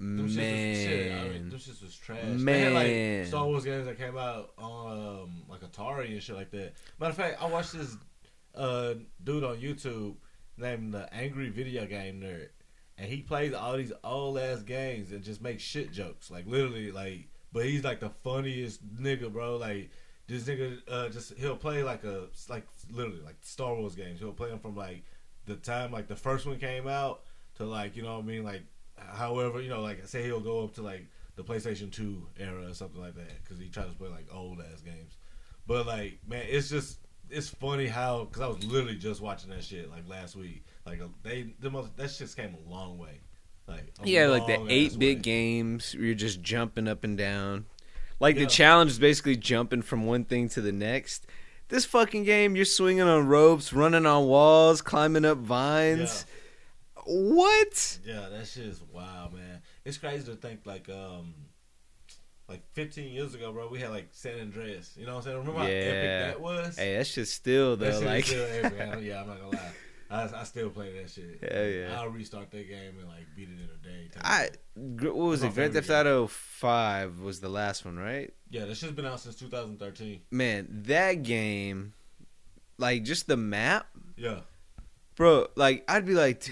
[0.00, 1.50] shits was, shit, I mean, Man, them
[1.82, 2.18] was trash.
[2.22, 3.26] They had, like Man.
[3.26, 6.74] Star Wars games that came out on um, like Atari and shit like that.
[7.00, 7.96] Matter of fact, I watched this
[8.58, 10.16] uh, dude on YouTube
[10.56, 12.48] named the Angry Video Game Nerd,
[12.98, 16.90] and he plays all these old ass games and just makes shit jokes, like literally,
[16.92, 17.28] like.
[17.50, 19.56] But he's like the funniest nigga, bro.
[19.56, 19.90] Like
[20.26, 24.20] this nigga, uh, just he'll play like a like literally like Star Wars games.
[24.20, 25.02] He'll play them from like
[25.48, 27.22] the time like the first one came out
[27.56, 28.62] to like you know what I mean like
[28.96, 32.74] however you know like say he'll go up to like the PlayStation 2 era or
[32.74, 35.16] something like that because he tries to play like old ass games.
[35.66, 36.98] But like man, it's just
[37.30, 40.64] it's funny how because I was literally just watching that shit like last week.
[40.86, 43.20] Like they the most that shit came a long way.
[43.66, 45.22] Like yeah, like the eight bit way.
[45.22, 47.66] games where you're just jumping up and down.
[48.20, 48.44] Like Yeah.
[48.44, 51.26] the challenge is basically jumping from one thing to the next.
[51.68, 56.24] This fucking game, you're swinging on ropes, running on walls, climbing up vines.
[57.04, 57.98] What?
[58.04, 59.62] Yeah, that shit is wild, man.
[59.84, 61.34] It's crazy to think like um
[62.48, 63.68] like 15 years ago, bro.
[63.68, 64.94] We had like San Andreas.
[64.96, 65.36] You know what I'm saying?
[65.38, 66.76] Remember how epic that was?
[66.76, 67.98] Hey, that's just still That though.
[67.98, 68.80] is Like, still epic.
[68.94, 69.72] I- yeah, I'm not gonna lie.
[70.10, 71.38] I, I still play that shit.
[71.52, 72.00] Hell yeah.
[72.00, 74.10] I'll restart that game and like beat it in a day.
[74.22, 75.52] I what was it?
[75.54, 78.32] Grand Theft Auto Five was the last one, right?
[78.50, 80.22] yeah, that shit's been out since 2013.
[80.30, 81.92] Man, that game,
[82.78, 84.40] like just the map, Yeah,
[85.14, 85.48] bro.
[85.56, 86.50] Like I'd be like,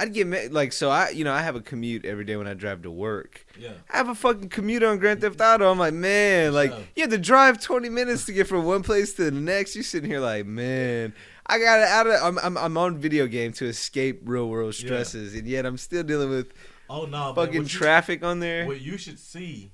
[0.00, 0.90] I'd get like so.
[0.90, 3.44] I you know I have a commute every day when I drive to work.
[3.58, 3.72] yeah.
[3.90, 5.70] I have a fucking commute on Grand Theft Auto.
[5.70, 6.78] I'm like, man, like Yeah.
[6.96, 9.74] you have to drive 20 minutes to get from one place to the next.
[9.74, 11.12] You're sitting here like, man,
[11.46, 12.14] I got out of.
[12.22, 14.86] I'm, I'm I'm on video game to escape real world Yeah.
[14.86, 16.52] stresses, and yet I'm still dealing with
[16.88, 18.66] Oh no, fucking traffic on there.
[18.66, 19.70] What you should see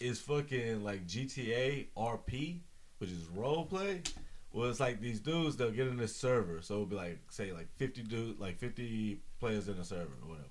[0.00, 2.58] is fucking like GTA RP,
[2.98, 4.02] which is role play.
[4.52, 7.52] Well, it's like these dudes they'll get in this server, so it'll be like say
[7.52, 10.46] like fifty dude, like fifty players in a server or whatever.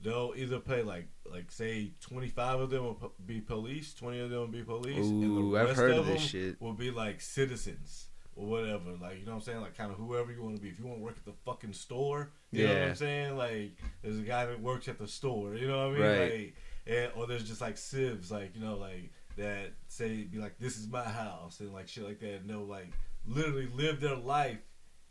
[0.00, 4.30] They'll either play like like say twenty five of them will be police, twenty of
[4.30, 6.60] them will be police, and Ooh, the I've rest of them shit.
[6.60, 8.90] will be like citizens or whatever.
[9.00, 9.60] Like you know what I'm saying?
[9.60, 10.70] Like kind of whoever you want to be.
[10.70, 13.36] If you want to work at the fucking store, you know what I'm saying?
[13.36, 15.54] Like there's a guy that works at the store.
[15.54, 16.02] You know what I mean?
[16.18, 16.32] Right.
[16.32, 20.58] Like, and, or there's just like civs, like you know, like that say be like,
[20.58, 22.90] "This is my house," and like shit like that, and they'll like
[23.24, 24.58] literally live their life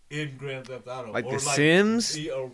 [0.10, 2.13] in Grand Theft Auto, Like or, The Sims?
[2.17, 2.51] be a-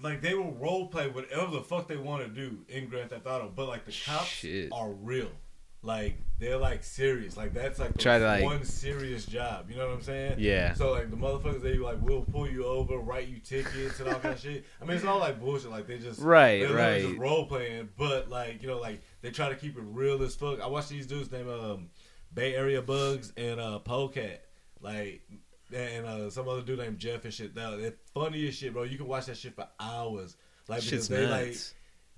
[0.00, 3.26] like they will role play whatever the fuck they want to do in Grand Theft
[3.26, 4.68] Auto, but like the cops Shit.
[4.72, 5.30] are real.
[5.82, 7.36] like they're like serious.
[7.36, 9.70] Like that's like Try to, like- one serious job.
[9.70, 10.36] You know what I'm saying?
[10.38, 10.74] Yeah.
[10.74, 14.20] So like the motherfuckers, they like will pull you over, write you tickets and all
[14.20, 14.64] kind of shit.
[14.80, 15.70] I mean, it's all like bullshit.
[15.70, 17.02] Like they just Right, they're literally right.
[17.02, 20.34] just role playing, but like you know, like they try to keep it real as
[20.36, 20.60] fuck.
[20.60, 21.90] I watch these dudes named um,
[22.32, 24.44] Bay Area Buggs and uh, Polecat,
[24.80, 25.22] like.
[25.74, 27.54] And uh, some other dude named Jeff and shit.
[27.54, 28.84] Now, they're funny as shit, bro.
[28.84, 30.36] You can watch that shit for hours.
[30.66, 31.56] Like Shit's because they like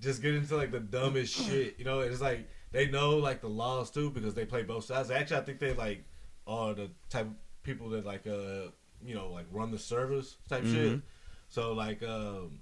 [0.00, 1.74] just get into like the dumbest shit.
[1.78, 5.10] You know, it's like they know like the laws too because they play both sides.
[5.10, 6.04] Actually, I think they like
[6.46, 7.32] are the type of
[7.62, 8.70] people that like uh
[9.04, 10.92] you know like run the servers type shit.
[10.92, 11.02] Mhm.
[11.48, 12.60] So like um.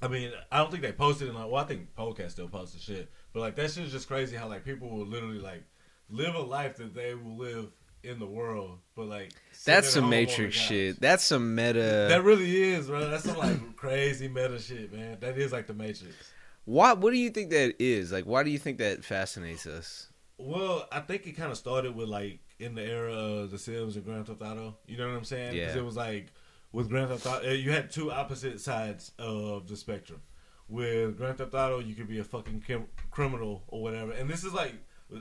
[0.00, 1.36] I mean, I don't think they posted it.
[1.36, 4.34] On, well, I think Podcast still posted shit, but like that shit is just crazy.
[4.36, 5.62] How like people will literally like
[6.10, 7.66] live a life that they will live
[8.02, 9.32] in the world, but like
[9.64, 11.00] That's some home on the Matrix shit.
[11.00, 12.06] That's some meta.
[12.08, 13.08] That really is, bro.
[13.08, 15.18] That's some like crazy meta shit, man.
[15.20, 16.14] That is like the Matrix.
[16.64, 16.92] Why?
[16.92, 18.12] What do you think that is?
[18.12, 20.08] Like, why do you think that fascinates us?
[20.38, 23.96] Well, I think it kind of started with like in the era of The Sims
[23.96, 24.76] and Grand Theft Auto.
[24.86, 25.56] You know what I'm saying?
[25.56, 25.76] Yeah.
[25.76, 26.32] it was like
[26.72, 30.22] with Grand Theft Auto, uh, you had two opposite sides of the spectrum.
[30.68, 32.64] With Grand Theft Auto, you could be a fucking
[33.10, 34.74] criminal or whatever, and this is like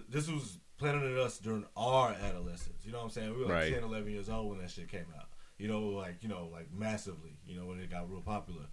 [0.07, 2.83] this was planted us during our adolescence.
[2.85, 3.29] You know what I'm saying?
[3.33, 3.73] We were like Right.
[3.73, 5.27] 10, 11 years old when that shit came out.
[5.57, 7.37] You know, like you know, like massively.
[7.45, 8.65] You know, when it got real popular,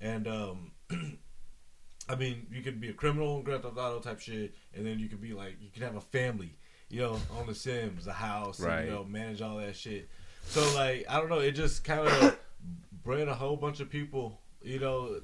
[0.00, 0.72] and um.
[2.10, 4.98] I mean, you could be a criminal in Grand Theft Auto type shit, and then
[4.98, 6.56] you could be like, you could have a family,
[6.88, 8.78] you know, on The Sims, a house, Right.
[8.78, 10.08] and, you know, manage all that shit.
[10.46, 12.38] So like, I don't know, it just kind of
[13.04, 15.20] bred a whole bunch of people, you know,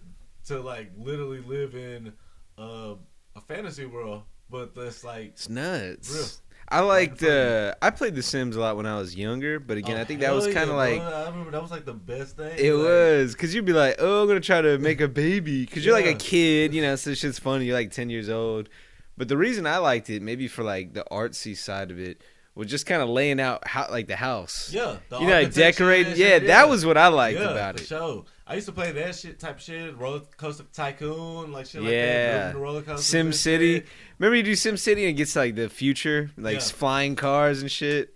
[0.48, 2.12] to like literally live in
[2.58, 2.96] uh,
[3.34, 6.14] a fantasy world, but that's like, It's nuts.
[6.14, 6.26] Real.
[6.68, 7.22] I liked.
[7.22, 10.04] Uh, I played The Sims a lot when I was younger, but again, oh, I
[10.04, 11.00] think that was kind of yeah, like.
[11.00, 11.12] bro.
[11.12, 12.56] I remember that was like the best thing.
[12.56, 15.66] It like, was because you'd be like, "Oh, I'm gonna try to make a baby,"
[15.66, 16.96] because you're like a kid, you know.
[16.96, 17.66] So this shit's funny.
[17.66, 18.70] You're like ten years old,
[19.16, 22.22] but the reason I liked it, maybe for like the artsy side of it,
[22.54, 24.70] was just kind of laying out how like the house.
[24.72, 26.12] Yeah, the you know, like decorating.
[26.16, 27.86] Yeah, shit, that was what I liked yeah, about it.
[27.86, 28.24] Sure.
[28.46, 31.92] I used to play that shit type of shit, roller coaster tycoon, like shit like
[31.92, 32.52] Yeah.
[32.52, 32.56] that.
[32.56, 33.76] roller coasters Sim City.
[33.76, 33.86] shit.
[34.18, 36.60] Remember you do Sim City and it gets like the future, like Yeah.
[36.60, 38.14] flying cars and shit.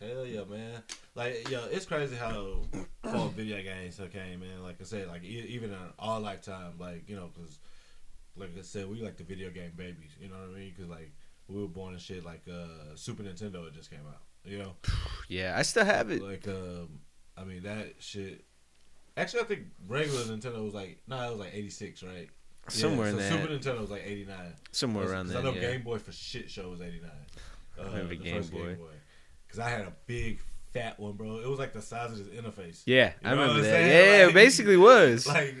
[0.00, 0.82] Hell yeah, man!
[1.14, 2.60] Like, yo, it's crazy how
[3.02, 4.62] far video games came, man.
[4.62, 7.58] Like I said, like even in our lifetime, like you know, because
[8.36, 10.10] like I said, we like the video game babies.
[10.20, 10.72] You know what I mean?
[10.76, 11.10] Because like
[11.48, 13.66] we were born in shit like uh Super Nintendo.
[13.66, 14.20] It just came out.
[14.44, 14.72] You know,
[15.28, 16.22] Yeah, I still have it.
[16.22, 17.00] like um,
[17.36, 18.44] I mean that shit.
[19.16, 22.28] Actually, I think regular Nintendo was like no, it was like eighty six, right?
[22.64, 23.32] Yeah, Somewhere in so that.
[23.32, 24.54] Super Nintendo was like eighty nine.
[24.72, 25.38] Somewhere around there.
[25.38, 25.72] I know Yeah.
[25.72, 27.10] Game Boy for shit show was eighty nine.
[27.78, 28.76] Uh, remember the Game Boy.
[29.46, 30.40] Because I had a big
[30.74, 31.38] fat one, bro.
[31.38, 32.82] It was like the size of this interface.
[32.84, 33.80] Yeah, You I know what remember that.
[33.86, 35.26] Yeah, it basically was.
[35.26, 35.54] Like,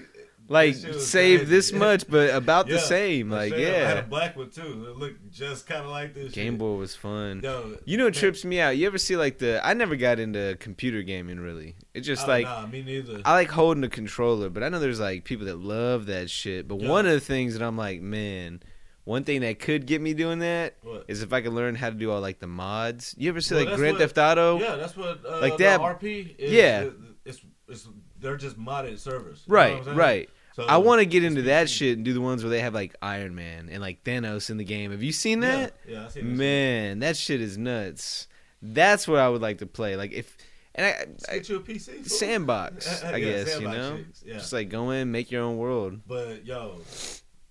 [0.48, 1.50] like that shit was save crazy.
[1.50, 3.30] this much, but about the same.
[3.30, 3.58] Like sure.
[3.58, 4.86] I had yeah, a black one too.
[4.88, 6.32] It looked just kind of like this.
[6.32, 6.58] Game shit.
[6.58, 7.40] Boy was fun.
[7.42, 8.76] Yo, You know what man, trips me out?
[8.76, 9.64] You ever see like the?
[9.66, 11.76] I never got into computer gaming really.
[11.94, 13.20] It's just oh, like nah, me neither.
[13.24, 16.66] I like holding a controller, but I know there's like people that love that shit.
[16.66, 16.88] But Yeah.
[16.88, 18.60] one of the things that I'm like, man,
[19.04, 21.04] one thing that could get me doing that What?
[21.08, 23.14] is if I could learn how to do all like the mods.
[23.18, 24.58] You ever see Well, like Grand what- Theft Auto?
[24.60, 26.34] Yeah, that's what uh, Like the that- RP.
[26.38, 26.88] Is, Yeah.
[27.24, 27.88] it's, it's
[28.20, 29.44] they're just modded servers.
[29.46, 30.30] You know what Right, right.
[30.58, 32.74] So I want to get into that shit and do the ones where they have
[32.74, 34.90] like Iron Man and like Thanos in the game.
[34.90, 35.76] Have you seen that?
[35.86, 36.36] Yeah, yeah I see that shit.
[36.36, 38.26] Man, that shit is nuts.
[38.60, 39.94] That's what I would like to play.
[39.94, 40.36] Like if
[40.74, 41.94] and I, Just I get you a PC.
[41.94, 42.04] fool.
[42.06, 44.34] sandbox, I Yeah, guess sandbox you know, Yeah.
[44.34, 46.00] just like go in, make your own world.
[46.08, 46.80] But yo,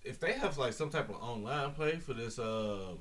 [0.04, 3.00] if they have like some type of online play for this, um,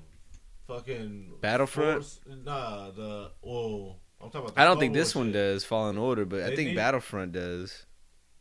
[0.69, 2.03] fucking Battlefront?
[2.05, 4.59] Force- nah, the well, I'm talking about.
[4.61, 5.35] I don't think this one shit.
[5.35, 7.87] does Fallen Order, but I think need- Battlefront does.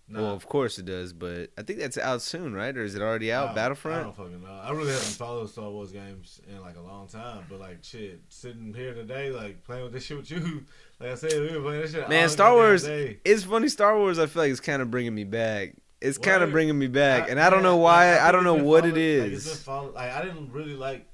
[0.07, 2.77] Nah, Well, of course it does, but I think that's out soon, right?
[2.77, 3.47] Or is it already out?
[3.49, 4.03] I- I Battlefront?
[4.03, 4.53] don't fucking know.
[4.53, 7.45] I really haven't followed Star Wars games in like a long time.
[7.49, 10.63] But like shit, sitting here today, like playing with this shit with you,
[10.99, 12.07] like I said, we were playing this shit.
[12.07, 12.83] Man, Star Wars-.
[12.85, 13.67] It's funny.
[13.67, 15.73] Star Wars, I feel like it's kind of bringing me back.
[16.01, 18.11] It's kind of bringing me back, I- and I don't know why.
[18.11, 20.75] like, I don't know what it followed- Like, it's been followed- like, I didn't really
[20.75, 21.07] like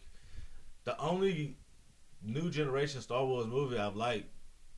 [0.84, 1.56] the only
[2.22, 4.26] new generation Star Wars movie I've liked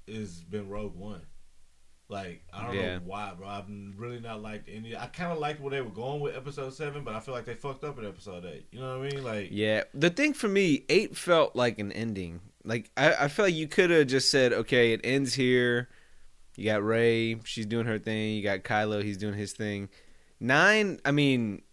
[0.05, 1.21] is been Rogue One.
[2.13, 2.95] Like I don't Yeah.
[2.97, 3.47] know why, bro.
[3.47, 3.65] I've
[3.97, 4.95] really not liked any.
[4.95, 7.45] I kind of liked where they were going with Episode Seven, but I feel like
[7.45, 8.67] they fucked up in Episode Eight.
[8.71, 9.23] You know what I mean?
[9.23, 12.39] Like Yeah, the thing for me, eight felt like an ending.
[12.63, 15.89] Like I, I feel like you could have just said, okay, it ends here.
[16.55, 18.35] You got Rey, she's doing her thing.
[18.35, 19.89] You got Kylo, he's doing his thing.
[20.39, 21.63] Nine, I mean,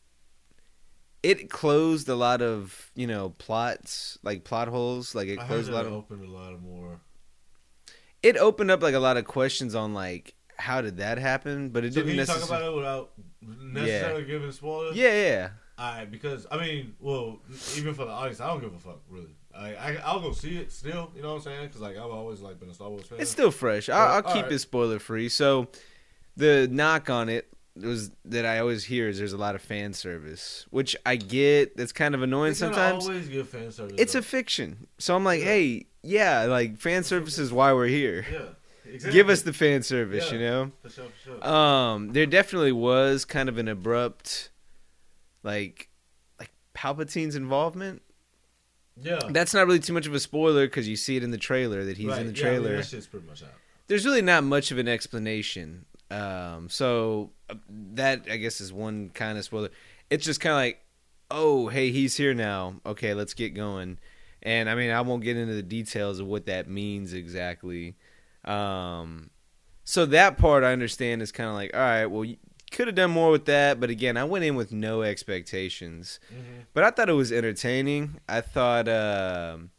[1.22, 5.14] it closed a lot of you know plots, like plot holes.
[5.14, 5.92] Like it I closed a lot of.
[5.92, 7.00] opened a lot of more.
[8.22, 11.84] It opened up like a lot of questions on like how did that happen, but
[11.84, 13.10] it So didn't can you talk about it without
[13.42, 14.96] necessarily giving spoilers?
[14.96, 15.48] Yeah, yeah.
[15.78, 17.40] I because I mean, well,
[17.76, 19.34] even for the audience, I don't give a fuck really.
[19.56, 21.10] I, I I'll go see it still.
[21.16, 21.66] You know what I'm saying?
[21.68, 23.18] Because like I've always like been a Star Wars fan.
[23.20, 23.88] It's still fresh.
[23.88, 24.52] I'll, I'll keep right.
[24.52, 25.28] it spoiler free.
[25.30, 25.68] So,
[26.36, 29.94] the knock on it was that I always hear is there's a lot of fan
[29.94, 31.76] service, which I get.
[31.78, 33.04] That's kind of annoying It's sometimes.
[33.04, 33.96] always give fan service.
[33.98, 35.46] It's a fiction, so I'm like, Yeah.
[35.46, 38.24] hey, yeah, like fan service is why we're here.
[38.30, 38.38] yeah.
[38.92, 39.12] Exactly.
[39.20, 40.38] Give us the fan service, Yeah.
[40.38, 40.72] you know.
[40.82, 41.46] for sure, for sure.
[41.48, 44.50] Um, there definitely was kind of an abrupt,
[45.44, 45.88] like,
[46.40, 48.02] like Palpatine's involvement.
[49.00, 51.38] yeah, That's not really too much of a spoiler because you see it in the
[51.38, 52.76] trailer that he's Right, in the yeah, I mean, trailer.
[52.78, 53.50] that shit's pretty much out.
[53.86, 55.84] There's really not much of an explanation.
[56.10, 57.54] Um, so uh,
[57.94, 59.68] that I guess is one kind of spoiler.
[60.10, 60.80] It's just kind of like,
[61.30, 62.80] oh, hey, he's here now.
[62.84, 63.98] Okay, let's get going.
[64.42, 67.96] And I mean, I won't get into the details of what that means exactly.
[68.44, 69.30] Um,
[69.84, 72.36] so that part I understand is kind of like, all right, well, you
[72.70, 76.20] could have done more with that, but again, I went in with no expectations.
[76.32, 76.60] Mm-hmm.
[76.72, 78.20] But I thought it was entertaining.
[78.28, 79.70] I thought um,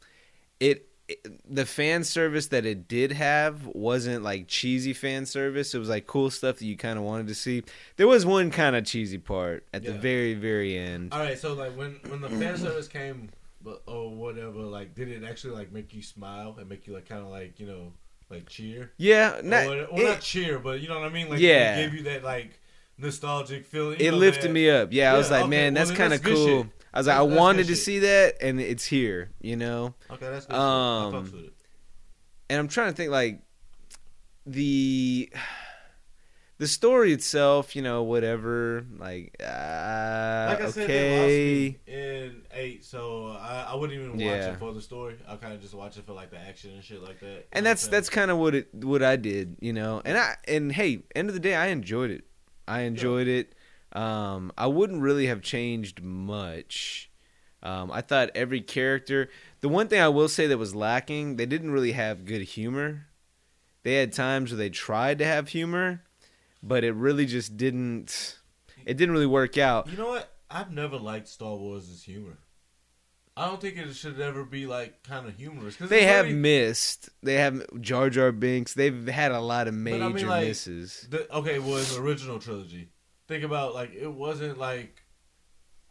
[0.59, 5.73] it, it the fan service that it did have wasn't like cheesy fan service.
[5.73, 7.63] It was like cool stuff that you kind of wanted to see.
[7.95, 11.13] There was one kind of cheesy part at the very very end.
[11.13, 13.29] All right, so like when when the fan service came,
[13.63, 17.07] but oh whatever, like did it actually like make you smile and make you like
[17.07, 17.93] kind of like you know
[18.29, 18.91] like cheer?
[18.97, 21.29] Yeah, not, or, well, it, not cheer, but you know what I mean?
[21.29, 21.77] Like Yeah.
[21.77, 22.59] it gave you that like
[22.97, 23.99] nostalgic feeling.
[23.99, 24.89] it know, lifted that- me up.
[24.91, 26.35] Yeah, I was like, okay, man, well, that's kind of cool.
[26.63, 26.67] shit.
[26.93, 27.83] I was like, I That's- that's wanted to shit.
[27.85, 29.31] see that, and it's here.
[29.41, 29.95] You know.
[30.09, 30.55] Okay, that's good.
[30.55, 31.13] Um, shit.
[31.13, 31.53] I fucks with it.
[32.49, 33.41] and I'm trying to think like
[34.45, 35.31] the
[36.61, 38.85] the story itself, you know, whatever.
[38.99, 44.11] Like, uh, Like I said, they lost me in eight, so I, I wouldn't even
[44.11, 44.51] watch Yeah.
[44.51, 45.15] it for the story.
[45.27, 47.47] I kind of just watch it for like the action and shit like that.
[47.51, 50.03] And that's that's kind of what it what I did, you know.
[50.05, 52.25] And I and hey, end of the day, I enjoyed it.
[52.67, 53.55] I enjoyed it.
[53.93, 57.09] Um, I wouldn't really have changed much.
[57.63, 59.29] Um, I thought every character.
[59.61, 63.07] The one thing I will say that was lacking, they didn't really have good humor.
[63.83, 66.03] They had times where they tried to have humor,
[66.63, 68.37] but it really just didn't.
[68.85, 69.89] It didn't really work out.
[69.89, 70.31] You know what?
[70.49, 72.37] I've never liked Star Wars' humor.
[73.37, 75.77] I don't think it should ever be like kind of humorous.
[75.77, 77.09] Cause They have already- missed.
[77.23, 78.73] They have Jar Jar Binks.
[78.73, 81.07] They've had a lot of I major mean, like, misses.
[81.09, 82.89] The, okay, well, in the original trilogy,
[83.27, 85.01] think about like it wasn't like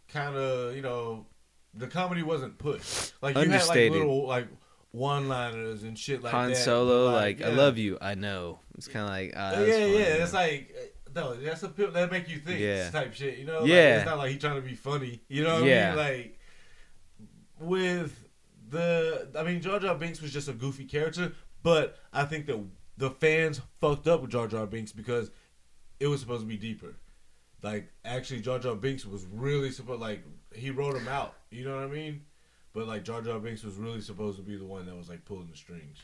[0.08, 1.26] kind of you know
[1.72, 3.14] the comedy wasn't pushed.
[3.22, 4.48] Like you had like little like
[4.92, 6.56] one-liners and shit like Han that.
[6.56, 7.96] Solo, but, like, I love you.
[8.00, 8.60] I know.
[8.76, 10.16] It's kind of like, ah, Yeah, yeah, funny, yeah.
[10.16, 12.90] you It's like uh, no, that's a that make you think Yeah.
[12.90, 13.38] type shit.
[13.38, 13.60] You know?
[13.60, 13.96] Like, Yeah.
[13.98, 15.20] it's not like he trying to be funny.
[15.28, 15.86] You know what Yeah.
[15.86, 15.96] I mean?
[15.98, 16.38] Like
[17.58, 18.26] with
[18.68, 22.62] the, I mean, Jar Jar Binks was just a goofy character, but I think that
[22.96, 25.30] the fans fucked up with Jar Jar Binks because
[25.98, 26.94] it was supposed to be deeper.
[27.62, 30.22] Like actually, Jar Jar Binks was really supposed like
[30.54, 31.34] he wrote him out.
[31.50, 32.22] You know what I mean?
[32.72, 35.24] But like Jar Jar Binks was really supposed to be the one that was like
[35.24, 35.98] pulling the strings.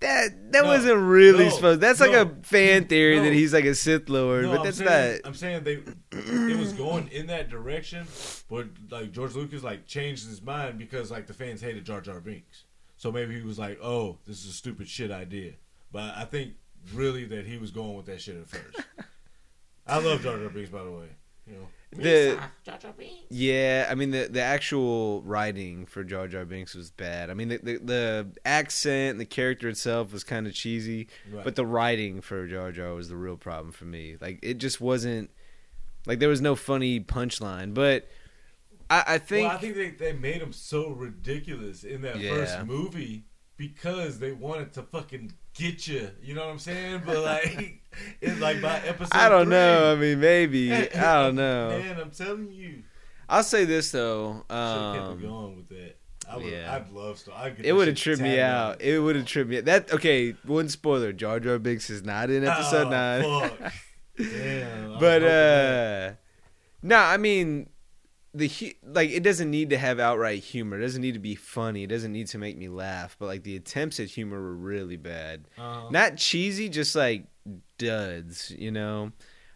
[0.00, 0.68] that that No.
[0.68, 1.50] wasn't really No.
[1.50, 1.80] supposed.
[1.80, 3.24] That's like a fan theory No.
[3.24, 5.28] that he's like a Sith Lord, No, but I'm that's saying, not.
[5.28, 5.78] I'm saying they
[6.12, 8.06] it was going in that direction,
[8.50, 12.20] but like George Lucas like changed his mind because like the fans hated Jar Jar
[12.20, 12.64] Binks.
[12.98, 15.52] So maybe he was like, "Oh, this is a stupid shit idea."
[15.92, 16.54] But I think
[16.92, 18.86] really that he was going with that shit at first.
[19.86, 21.08] I love Jar Jar Binks, by the way.
[21.46, 22.40] You know, The
[23.28, 27.30] yeah, I mean the the actual writing for Jar Jar Binks was bad.
[27.30, 31.44] I mean the the, the accent, the character itself was kind of cheesy, Right.
[31.44, 34.16] but the writing for Jar Jar was the real problem for me.
[34.20, 35.30] Like it just wasn't
[36.06, 37.74] like there was no funny punchline.
[37.74, 38.08] But
[38.88, 42.30] I, I think, well, I think they, they made him so ridiculous in that Yeah.
[42.36, 43.24] first movie
[43.56, 46.10] because they wanted to fucking get you.
[46.22, 47.02] You know what I'm saying?
[47.06, 47.80] But like,
[48.20, 49.14] it's like by episode.
[49.16, 49.92] I don't three, know.
[49.92, 51.68] I mean, maybe I don't know.
[51.78, 52.82] Man, I'm telling you,
[53.28, 54.44] I'll say this though.
[54.48, 55.96] should have kept Um, it going with that.
[56.28, 56.74] I would, yeah.
[56.74, 57.34] I'd love to.
[57.34, 58.80] I'd get it would have tripped me out.
[58.82, 59.60] It would have tripped me.
[59.60, 60.34] That okay?
[60.44, 63.50] One spoiler: Jar Jar Binks is not in episode Oh, nine.
[63.50, 63.72] fuck.
[64.18, 64.98] Damn.
[64.98, 66.12] But uh,
[66.82, 67.68] no, I mean
[68.36, 70.78] the like it doesn't need to have outright humor.
[70.78, 71.84] It doesn't need to be funny.
[71.84, 73.16] It doesn't need to make me laugh.
[73.18, 75.48] But like the attempts at humor were really bad.
[75.58, 75.88] Uh-huh.
[75.90, 77.26] Not cheesy, just like
[77.78, 78.50] duds.
[78.56, 79.12] You know.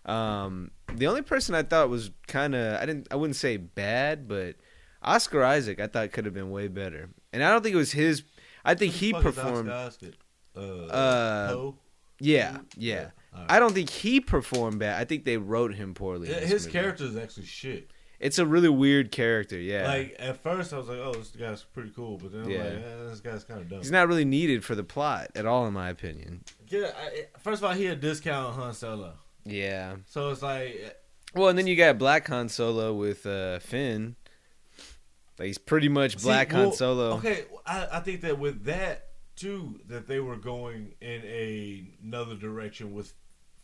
[0.07, 4.27] Um, the only person I thought was kind of I didn't I wouldn't say bad,
[4.27, 4.57] but
[5.03, 7.11] Oscar Isaac I thought could have been way better.
[7.33, 8.23] And I don't think it was his.
[8.65, 9.71] I think he Fuck is performed.
[9.71, 10.15] Oscar Isaac?
[10.57, 11.75] Uh, Uh, Poe?
[12.19, 13.11] Yeah, yeah.
[13.33, 13.51] All right.
[13.53, 15.01] I don't think he performed bad.
[15.01, 16.29] I think they wrote him poorly.
[16.29, 16.73] Yeah, his movie.
[16.79, 17.91] character is actually shit.
[18.21, 19.59] It's a really weird character.
[19.59, 22.51] Yeah, Like at first, I was like, "Oh, this guy's pretty cool," but then I'm
[22.51, 22.65] Yeah.
[22.65, 25.47] like, eh, "This guy's kind of dumb." he's not really needed for the plot at
[25.47, 26.45] all, in my opinion.
[26.69, 29.15] Yeah, I, first of all, he a discount Han Solo,
[29.45, 30.97] Yeah, so it's like
[31.35, 34.17] Well, and then you got Black Han Solo with uh, Finn.
[35.39, 37.17] Like he's pretty much See, Black well, Han Solo.
[37.17, 39.07] Okay, I, I think that with that
[39.37, 43.15] too, that they were going in a, another direction with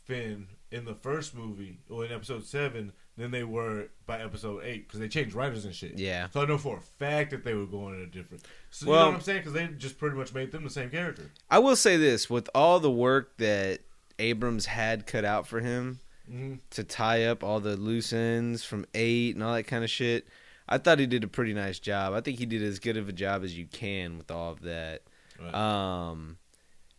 [0.05, 4.87] Finn in the first movie or in episode seven than they were by episode eight
[4.87, 5.99] because they changed writers and shit.
[5.99, 6.29] Yeah.
[6.33, 8.45] So I know for a fact that they were going in a different.
[8.71, 9.39] So you know what I'm saying?
[9.39, 11.31] Because they just pretty much made them the same character.
[11.51, 13.81] I will say this: with all the work that
[14.19, 16.55] Abrams had cut out for him Mm-hmm.
[16.71, 20.27] to tie up all the loose ends from eight and all that kind of shit,
[20.69, 22.14] I thought he did a pretty nice job.
[22.14, 24.62] I think he did as good of a job as you can with all of
[24.62, 25.03] that.
[25.41, 25.55] Right.
[25.55, 26.39] Um,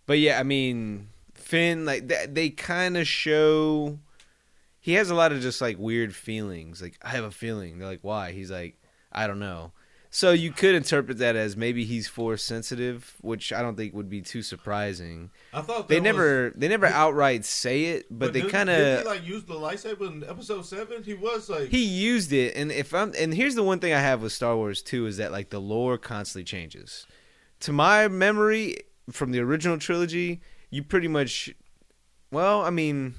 [0.05, 3.99] but yeah, I mean, Finn, like they, they kind of show
[4.87, 6.81] he has a lot of just like weird feelings.
[6.81, 7.77] Like I have a feeling.
[7.77, 8.31] They're like, why?
[8.31, 8.77] He's like,
[9.11, 9.73] I don't know.
[10.09, 14.09] So you could interpret that as maybe he's force sensitive, which I don't think would
[14.09, 15.29] be too surprising.
[15.53, 19.05] I thought They never they never outright say it, but, they didn't- kind of he,
[19.05, 21.03] like use the lightsaber in episode seven.
[21.03, 23.99] He was like he used it and if i'm and here's the one thing i
[23.99, 27.05] have with star wars too is that like the lore constantly changes
[27.59, 28.77] to my memory
[29.11, 31.53] from the original trilogy you pretty much
[32.31, 33.15] well i mean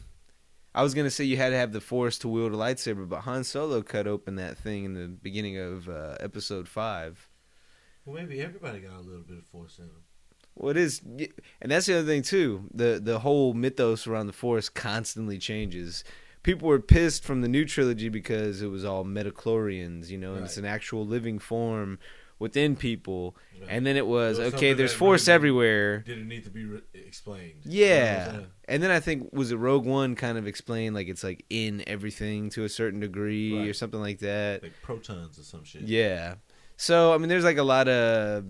[0.78, 3.20] i was gonna say you had to have the force to wield a lightsaber but
[3.20, 7.28] han solo cut open that thing in the beginning of uh, episode 5
[8.08, 10.02] well, maybe everybody got a little bit of force in them.
[10.54, 11.02] well, it is,
[11.60, 12.64] and that's the other thing too.
[12.72, 16.04] the The whole mythos around the Force constantly changes.
[16.42, 20.44] People were pissed from the new trilogy because it was all midi-chlorians, you know, and
[20.46, 21.98] it's an actual living form
[22.38, 23.36] within people.
[23.60, 23.68] Right.
[23.68, 24.72] And then it was It was okay.
[24.72, 25.98] There's Force everywhere.
[25.98, 27.60] Didn't need to be re- explained.
[27.64, 28.82] You know what I'm Yeah, saying?
[28.82, 31.82] and then I think was it Rogue One kind of explained like it's like in
[31.86, 34.62] everything to a certain degree or something like that.
[34.62, 35.82] like protons or some shit.
[35.82, 36.36] Yeah.
[36.76, 38.44] So I mean, there's like a lot of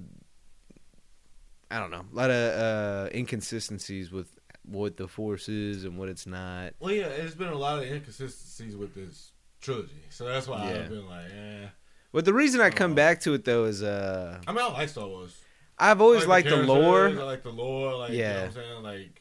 [1.70, 6.08] I don't know, a lot of uh, inconsistencies with what the force is and what
[6.08, 6.72] it's not.
[6.80, 10.78] Well, yeah, there's been a lot of inconsistencies with this trilogy, so that's why Yeah.
[10.80, 11.66] I've been like, eh.
[12.12, 12.94] But the reason I come Oh.
[12.94, 15.36] back to it though is uh, I mean, I like Star Wars.
[15.78, 17.10] I've always I like liked the, I lore.
[17.10, 17.94] like the lore.
[17.96, 18.34] Like, you know Yeah.
[18.40, 18.82] what I'm saying?
[18.82, 19.17] Like,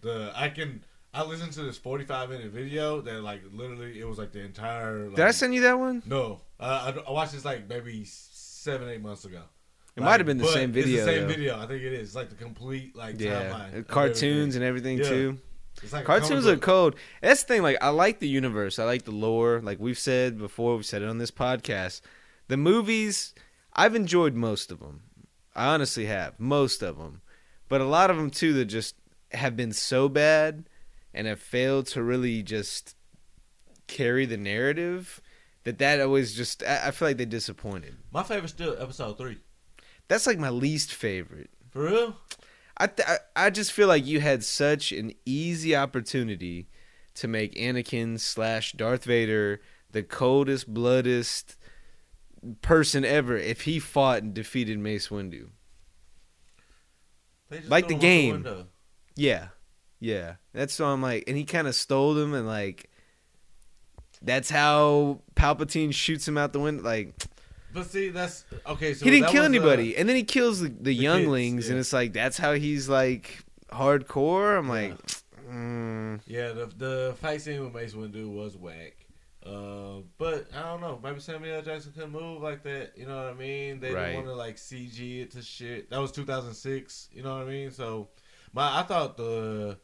[0.00, 0.84] the I can.
[1.14, 5.06] I listened to this 45 minute video that like literally it was like the entire.
[5.06, 6.02] Like, Did I send you that one?
[6.06, 9.40] No, uh, I, I watched this like maybe seven, eight months ago.
[9.96, 10.98] It might have been the same video.
[10.98, 11.28] It's the same though.
[11.28, 11.56] video.
[11.58, 12.08] I think it is.
[12.08, 13.86] It's like the complete like Yeah, timeline.
[13.88, 14.56] cartoons everything.
[14.56, 15.08] and everything Yeah.
[15.08, 15.38] too.
[15.82, 16.96] It's like Cartoons are cold.
[17.22, 17.62] That's the thing.
[17.62, 18.78] Like, I like the universe.
[18.80, 19.60] I like the lore.
[19.62, 22.00] Like we've said before, we've said it on this podcast.
[22.48, 23.32] The movies,
[23.74, 25.02] I've enjoyed most of them.
[25.54, 27.20] I honestly have most of them,
[27.68, 28.94] but a lot of them too that just
[29.32, 30.68] have been so bad
[31.14, 32.96] and have failed to really just
[33.86, 35.20] carry the narrative.
[35.64, 37.96] That that always just I I feel like they disappointed.
[38.12, 39.38] My favorite still episode three.
[40.08, 41.50] That's like my least favorite.
[41.70, 42.16] For real?
[42.78, 46.68] I th- I just feel like you had such an easy opportunity
[47.14, 49.60] to make Anakin slash Darth Vader
[49.90, 51.56] the coldest, bloodest
[52.62, 55.48] person ever if he fought and defeated Mace Windu.
[57.50, 58.34] They just Like the game.
[58.34, 58.66] window.
[59.18, 59.48] Yeah,
[60.00, 60.34] yeah.
[60.54, 62.88] That's why I'm like, and he kind of stole them, and like,
[64.22, 66.82] that's how Palpatine shoots him out the window.
[66.82, 67.14] Like,
[67.72, 68.94] But see, that's okay.
[68.94, 71.70] So he didn't kill was, uh, anybody, and then he kills the, the, younglings, kids,
[71.70, 74.58] and it's like that's how he's like hardcore.
[74.58, 74.72] I'm Yeah.
[74.72, 74.98] like,
[75.50, 78.94] mm, yeah, the the fight scene with Mace Windu was whack.
[79.46, 81.00] Uh, but I don't know.
[81.02, 81.62] Maybe Samuel L.
[81.62, 82.92] Jackson couldn't move like that.
[82.96, 83.80] You know what I mean?
[83.80, 84.06] They Right.
[84.06, 85.88] didn't want to like CG it to shit.
[85.90, 87.08] That was 2006.
[87.12, 87.70] You know what I mean?
[87.70, 88.08] So
[88.52, 89.78] my I thought the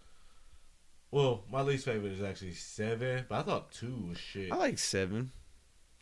[1.11, 4.51] well, my least favorite is actually seven, but I thought two was shit.
[4.53, 5.31] I like seven.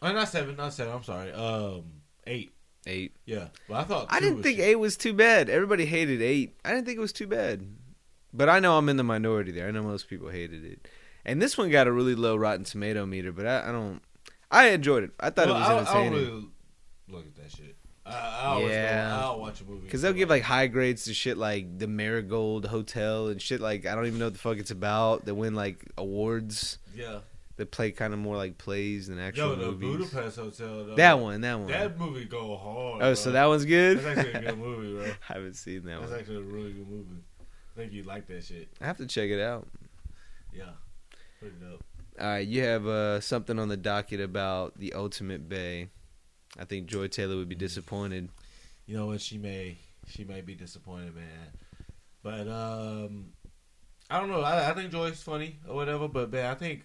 [0.00, 0.92] Oh, not seven, not seven.
[0.94, 1.32] I'm sorry.
[1.32, 1.84] Um,
[2.26, 2.54] eight.
[2.86, 3.14] eight.
[3.26, 4.66] Yeah, but I thought I didn't think shit.
[4.68, 5.48] eight was too bad.
[5.50, 6.56] Everybody hated eight.
[6.64, 7.62] I didn't think it was too bad.
[8.32, 9.68] But I know I'm in the minority there.
[9.68, 10.88] I know most people hated it.
[11.24, 14.00] And this one got a really low Rotten Tomato meter, but I, I don't.
[14.50, 15.10] I enjoyed it.
[15.20, 16.12] I thought Well, it was I, I don't entertaining.
[16.30, 16.46] really
[17.08, 17.76] look at that shit.
[18.12, 19.18] I, I Yeah.
[19.20, 22.66] I'll watch a movie Because they'll give like high grades to shit like the Marigold
[22.66, 25.24] Hotel and shit like I don't even know what the fuck it's about.
[25.24, 26.78] They win like awards.
[26.94, 27.20] yeah.
[27.56, 30.10] They play kind of more like plays than actual Yo, the movies.
[30.10, 30.84] Budapest Hotel.
[30.86, 31.68] Though, That one, that one.
[31.68, 32.94] That movie go hard.
[32.96, 33.14] oh, bro.
[33.14, 33.98] so that one's good.
[33.98, 35.04] That's actually a good movie, bro.
[35.28, 36.20] I haven't seen that That's one.
[36.20, 37.22] actually a really good movie.
[37.40, 38.68] I think you like that shit.
[38.80, 39.68] I have to check it out.
[40.52, 40.64] Yeah,
[41.40, 41.84] pretty dope.
[42.20, 45.88] All right, you have uh, something on the docket about the Ultimate Bay.
[46.59, 48.28] I think Joy Taylor would be disappointed.
[48.86, 49.20] You know what?
[49.20, 51.50] She may she may be disappointed, man.
[52.22, 53.26] But um,
[54.11, 54.42] I don't know.
[54.42, 56.09] I, I think Joy's funny or whatever.
[56.09, 56.84] But man, I think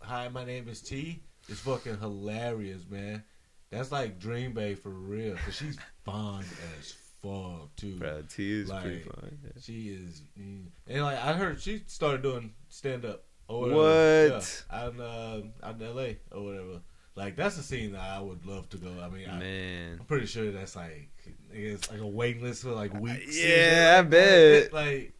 [0.00, 3.24] Hi, my name is T is fucking hilarious, man.
[3.70, 5.36] That's like Dream Bay for real.
[5.44, 6.44] Cause she's fine
[6.78, 7.96] as fuck too.
[7.96, 9.38] Bro, T is pretty Like, fun.
[9.60, 13.80] She is, mm, and like I heard she started doing stand up Or whatever.
[14.34, 14.64] What?
[14.70, 16.18] Yeah, out in uh, out in L.A.
[16.30, 16.80] or whatever.
[17.16, 18.90] Like that's a scene that I would love to go.
[19.02, 19.96] I mean, I, Man.
[19.98, 21.08] I'm pretty sure that's like
[21.50, 23.42] it's like a waiting list for like weeks.
[23.42, 24.70] Yeah, I bet.
[24.72, 25.18] Like,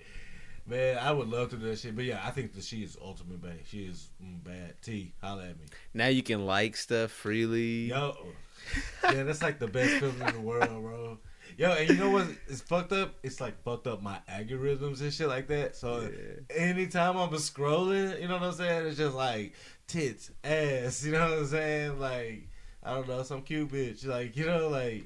[0.67, 1.97] man, I would love to do that shit.
[1.97, 3.61] But yeah, I think that she is ultimate bad.
[3.67, 4.75] She is mm, bad.
[4.83, 5.67] T, holla at me.
[5.95, 7.87] Now you can like stuff freely.
[7.87, 8.15] Yo,
[9.05, 11.19] yeah, that's like the best feeling in the world, bro.
[11.59, 12.27] Yo, and you know what?
[12.49, 13.15] It's fucked up.
[13.23, 15.75] It's like fucked up my algorithms and shit like that.
[15.75, 16.55] So Yeah.
[16.57, 18.87] anytime I'm scrolling, you know what I'm saying?
[18.89, 19.55] It's just like
[19.87, 21.03] tits, ass.
[21.05, 21.99] You know what I'm saying?
[21.99, 22.49] Like
[22.83, 24.07] I don't know, some cute bitch.
[24.07, 25.05] Like you know, like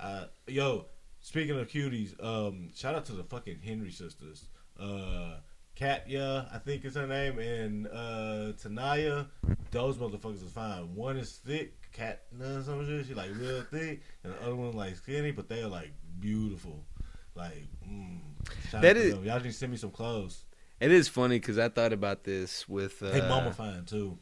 [0.00, 0.86] uh, yo.
[1.24, 4.46] Speaking of cuties, um, shout out to the fucking Henry sisters.
[4.76, 5.34] Uh,
[5.78, 9.28] Katya, I think is her name, and uh, Tanaya.
[9.70, 10.96] Those motherfuckers is fine.
[10.96, 13.06] One is thick, cat or some shit.
[13.06, 16.84] She like real thick, and the other one like skinny, but they are like beautiful.
[17.34, 18.20] Like, mm,
[18.72, 20.44] That is- y'all need to send me some clothes.
[20.80, 23.02] It is funny because I thought about this with.
[23.02, 24.18] Uh, They mama fine too.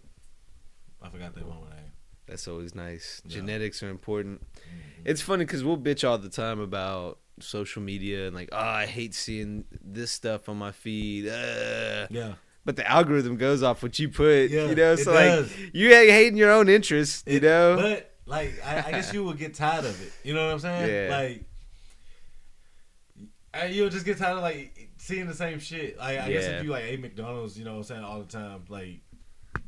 [1.03, 1.93] I forgot their mama name.
[2.27, 3.23] That's always nice.
[3.25, 3.37] Yeah.
[3.37, 4.43] Genetics are important.
[4.43, 5.03] Mhm.
[5.07, 8.87] It's funny because we'll bitch all the time about social media and like, oh, I
[8.87, 11.27] hate seeing this stuff on my feed.
[11.27, 12.07] Uh.
[12.11, 12.35] Yeah,
[12.65, 14.93] But the algorithm goes off what you put, Yeah, you know.
[14.93, 15.51] it So does.
[15.51, 17.77] like, you hate hating your own interests, you know.
[17.77, 20.13] But like, I, I guess you will get tired of it.
[20.23, 20.91] You know what I'm saying?
[21.11, 21.17] Yeah.
[21.17, 21.45] Like,
[23.53, 25.99] I, you'll just get tired of like seeing the same shit.
[25.99, 28.27] Like, I guess if you like ate McDonald's, you know what I'm saying, all the
[28.27, 29.01] time, like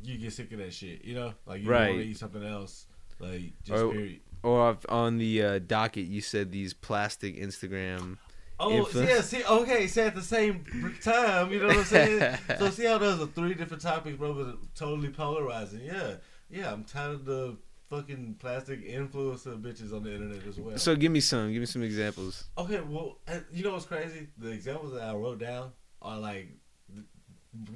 [0.03, 1.03] you get sick of that shit.
[1.03, 1.89] You know, like you Right.
[1.89, 2.85] want to eat something else.
[3.19, 4.19] Like, just Or- period.
[4.43, 8.17] or on the uh, docket, you said these plastic Instagram.
[8.63, 9.21] Oh, yeah.
[9.21, 9.87] See, okay.
[9.87, 10.65] See, at the same
[11.01, 12.37] time, you know what I'm saying.
[12.59, 15.81] so see how those are three different topics, bro, but totally polarizing.
[15.83, 16.15] Yeah,
[16.49, 16.71] yeah.
[16.71, 17.57] I'm tired of the
[17.89, 20.77] fucking plastic influencer bitches on the internet as well.
[20.77, 21.51] So give me some.
[21.51, 22.45] Give me some examples.
[22.57, 23.17] Okay, well,
[23.51, 24.27] you know what's crazy?
[24.37, 26.47] The examples that I wrote down are like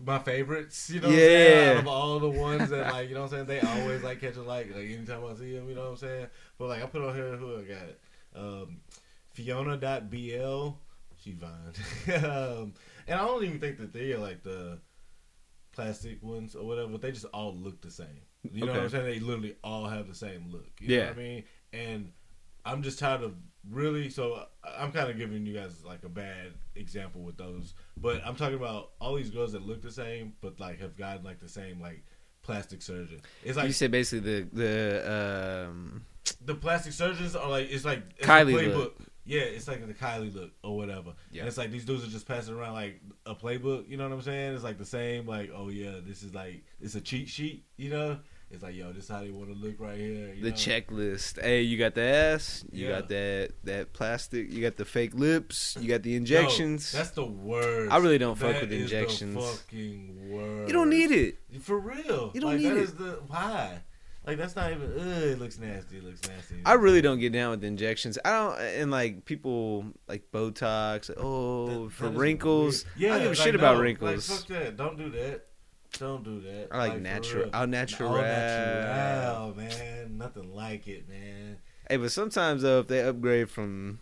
[0.06, 0.90] my favorites.
[0.90, 1.66] You know, what I'm saying?
[1.66, 1.72] Yeah.
[1.72, 4.22] out of all the ones that like, you know, what I'm saying they always like
[4.22, 4.76] catch a like.
[4.76, 6.28] Like anytime I see them, you know what I'm saying.
[6.58, 8.78] But like I put on here who I got, um,
[9.38, 10.70] Fiona.bl.
[11.24, 12.74] She fine, um,
[13.08, 14.80] and I don't even think that they are like the
[15.72, 16.88] plastic ones or whatever.
[16.90, 18.08] But they just all look the same.
[18.52, 19.06] You know what I'm saying?
[19.06, 20.70] They literally all have the same look.
[20.80, 21.02] You Yeah.
[21.04, 21.44] know what I mean?
[21.74, 22.12] And
[22.66, 23.34] I'm just tired of
[23.70, 24.10] really.
[24.10, 24.44] So
[24.78, 28.58] I'm kind of giving you guys like a bad example with those, but I'm talking
[28.58, 31.80] about all these girls that look the same, but like have gotten like the same
[31.82, 32.04] like
[32.44, 33.22] plastic surgeon.
[33.44, 36.06] It's like you said basically the the um,
[36.46, 38.76] the plastic surgeons are like it's like it's Kylie playbook.
[38.76, 38.98] look.
[39.28, 41.14] Yeah, it's like the Kylie look or whatever.
[41.32, 41.42] Yeah.
[41.42, 43.88] And it's like these dudes are just passing around like a playbook.
[43.90, 44.56] You know what I'm saying?
[44.56, 45.28] It's like the same.
[45.28, 47.66] Like, oh yeah, this is like it's a cheat sheet.
[47.76, 48.20] You know?
[48.50, 50.34] It's like, yo, this is how they want to look right here.
[50.42, 50.56] The know?
[50.56, 51.42] checklist.
[51.42, 52.64] Hey, you got the ass.
[52.72, 53.00] You Yeah.
[53.00, 54.50] got that that plastic.
[54.50, 55.76] You got the fake lips.
[55.82, 56.90] You got the Yo, injections.
[56.94, 57.92] that's the worst.
[57.92, 59.36] I really don't fuck with injections.
[59.36, 60.68] fucking worst.
[60.70, 61.38] you don't need it.
[61.62, 62.32] for real.
[62.34, 62.84] You don't like, need that it.
[62.84, 63.82] is the why.
[64.28, 64.92] Like that's not even.
[64.92, 65.98] Ugh, it looks nasty.
[65.98, 66.56] It looks nasty.
[66.66, 68.20] I really don't get down with injections.
[68.26, 71.10] I don't, and like people like Botox.
[71.18, 72.86] Oh, That- for that is wrinkles.
[72.86, 73.00] weird.
[73.00, 74.30] Yeah, I don't give a like, shit about no, wrinkles.
[74.30, 74.76] Like, fuck that.
[74.78, 75.46] Don't do that.
[75.98, 76.68] Don't do that.
[76.72, 77.50] I like for natural.
[77.54, 78.10] Au natural.
[78.16, 80.18] All natural, man.
[80.18, 81.58] Nothing like it, man.
[81.90, 84.00] Hey, but sometimes though, if they upgrade from,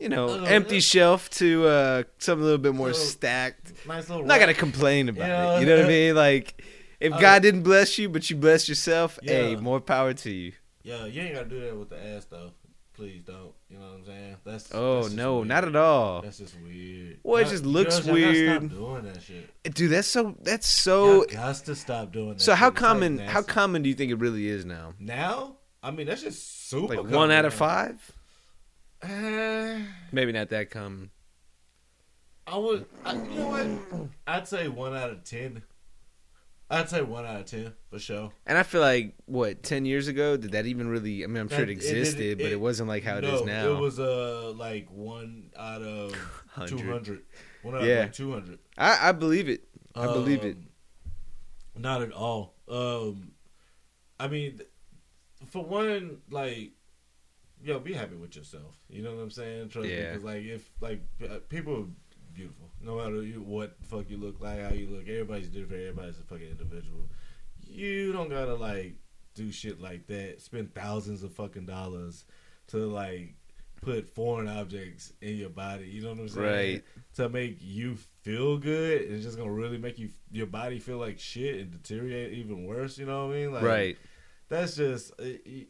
[0.00, 4.08] you know, Uh, empty shelf to uh something a little bit more Little- stacked, Nice
[4.08, 4.22] little.
[4.22, 5.56] I'm not gonna complain about Yeah.
[5.56, 5.60] it.
[5.60, 6.14] You know what I mean?
[6.14, 6.62] Like,
[7.00, 10.52] if Uh, God didn't bless you, but you blessed yourself, hey, more power to you.
[10.82, 12.52] Yeah, you ain't gotta do that with the ass though.
[12.94, 13.52] Please don't.
[13.70, 14.36] You know what I'm saying?
[14.44, 14.70] That's.
[14.74, 15.48] Oh that's no, weird.
[15.48, 17.18] not at all, That's just weird.
[17.22, 18.58] Well, it just looks y'all gotta weird.
[18.62, 19.74] Stop doing that shit.
[19.74, 19.90] dude.
[19.92, 20.34] That's so.
[20.42, 22.40] That's So, got to stop doing that.
[22.40, 22.72] So how shit.
[22.74, 23.18] It's, like, common?
[23.18, 24.94] how common do you think it really is now?
[24.98, 25.56] now?
[25.80, 26.96] I mean, that's just super.
[27.02, 28.10] Like one out of five?
[29.00, 29.78] Uh,
[30.10, 31.10] Maybe not that common.
[32.48, 32.86] I would.
[33.04, 33.48] I, you know
[33.90, 34.08] what?
[34.26, 35.62] I'd say one out of ten.
[36.70, 38.30] I'd say one out of ten for sure.
[38.46, 41.24] And I feel like what ten years ago did that even really?
[41.24, 43.16] I mean, I'm sure it That- it- it- existed, but it- it wasn't like how
[43.18, 43.72] it no, is now.
[43.72, 46.12] It was uh like one out of
[46.66, 47.22] two hundred.
[47.62, 47.94] One out Yeah.
[47.94, 48.58] of like two hundred.
[48.76, 49.64] I, I believe it.
[49.94, 50.56] I believe it.
[51.76, 52.54] Um, Not at all.
[52.68, 53.32] Um,
[54.20, 54.60] I mean,
[55.46, 56.72] for one, like,
[57.62, 58.76] yo, be happy with yourself.
[58.90, 59.70] You know what I'm saying?
[59.70, 61.88] Trust me, like, if like uh, people
[62.38, 65.82] beautiful, no matter you, what the fuck you look like, how you look, everybody's different.
[65.82, 67.08] Everybody's a fucking individual.
[67.66, 68.94] You don't gotta like
[69.34, 70.40] do shit like that.
[70.40, 72.24] Spend thousands of fucking dollars
[72.68, 73.34] to like
[73.82, 75.86] put foreign objects in your body.
[75.86, 76.46] You know what I'm saying?
[76.46, 76.84] Right.
[77.16, 81.18] To make you feel good, it's just gonna really make you your body feel like
[81.18, 82.98] shit and deteriorate even worse.
[82.98, 83.52] You know what I mean?
[83.52, 83.98] Like, right.
[84.48, 85.24] That's just uh,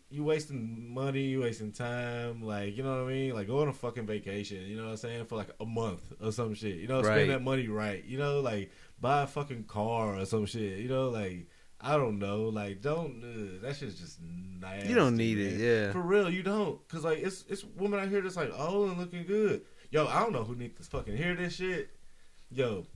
[0.08, 2.42] you, wasting money, you wasting time.
[2.42, 3.34] Like you know what I mean?
[3.34, 4.62] Like go on a fucking vacation.
[4.66, 5.24] You know what I'm saying?
[5.26, 6.76] For like a month or some shit.
[6.76, 7.28] You know, spend Right.
[7.28, 8.04] that money right.
[8.04, 8.70] You know, like
[9.00, 10.78] buy a fucking car or some shit.
[10.78, 11.48] You know, like
[11.80, 14.88] I don't know, like don't uh, that shit's just nasty.
[14.88, 15.92] You don't need it, yeah.
[15.92, 18.98] For real, you don't, cause like it's it's women out here that's like oh and
[18.98, 19.62] looking good.
[19.90, 21.90] Yo, I don't know who needs to fucking hear this shit.
[22.50, 22.86] Yo,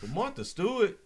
[0.00, 0.96] but Martha Stewart,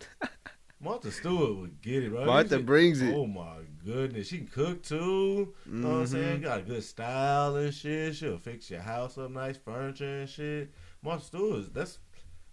[0.80, 2.24] Martha Stewart would get it, bro.
[2.26, 3.14] Martha She- brings it.
[3.14, 5.54] Oh my goodness, she can cook too.
[5.66, 6.38] You know what I'm saying?
[6.40, 6.42] Mhm.
[6.42, 8.14] Got a good style and shit.
[8.16, 10.70] She'll fix your house up, nice furniture and shit.
[11.02, 11.98] Martha Stewart, that's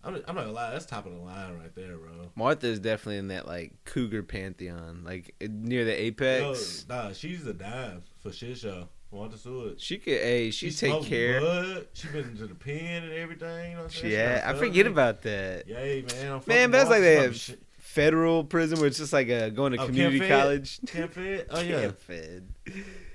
[0.03, 2.31] I'm, I'm not gonna lie, that's top of the line right there, bro.
[2.35, 6.85] Martha is definitely in that like cougar pantheon, like near the Yo, apex.
[6.89, 8.89] nah, she's a dime for shit show.
[9.13, 9.79] Martha Stewart.
[9.79, 11.41] She could, hey, she, take smoked care.
[11.41, 11.87] Blood.
[11.93, 13.71] She been to the pen and everything.
[13.71, 14.13] You know what I'm saying?
[14.13, 15.67] Yeah, I forget about that.
[15.67, 16.31] Yay, man.
[16.31, 17.57] I'm Man, that's like that.
[17.91, 20.79] Federal prison where it's just like a, going to Oh, community Camp college.
[20.87, 21.47] Camp Fed?
[21.49, 21.81] Oh yeah.
[21.81, 22.47] Camp Fed.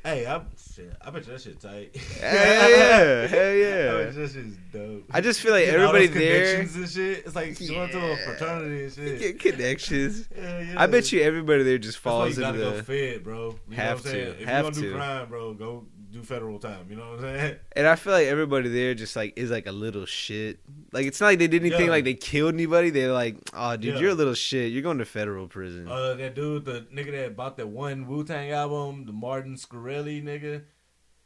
[0.05, 0.41] Hey, I
[0.73, 1.97] shit, I bet you that shit tight.
[1.97, 3.93] Hell yeah, hell I yeah.
[4.05, 5.05] bet you that shit's dope.
[5.11, 7.27] I just feel like all everybody there connections and shit.
[7.27, 9.19] It's like going to a fraternity and shit.
[9.19, 10.29] get connections.
[10.41, 10.75] Hell yeah.
[10.77, 12.77] I bet you everybody there just That's why falls you into gotta the.
[12.77, 13.59] go fed, bro.
[13.69, 14.43] You Have know what I'm to.
[14.43, 15.87] If have you're gonna do crime, bro, go
[16.17, 16.87] do federal time.
[16.91, 17.57] You know what I'm saying?
[17.77, 20.61] And I feel like everybody there just like is like a little shit.
[20.93, 21.91] Like it's not like they did anything Yeah.
[21.91, 22.91] like they killed anybody.
[22.91, 24.01] They're like, oh, dude, Yeah.
[24.01, 24.73] you're a little shit.
[24.73, 25.89] You're going to federal prison.
[25.89, 30.23] Uh, that dude, the nigga that bought that one Wu Tang album, the Martin Shkreli
[30.23, 30.63] nigga,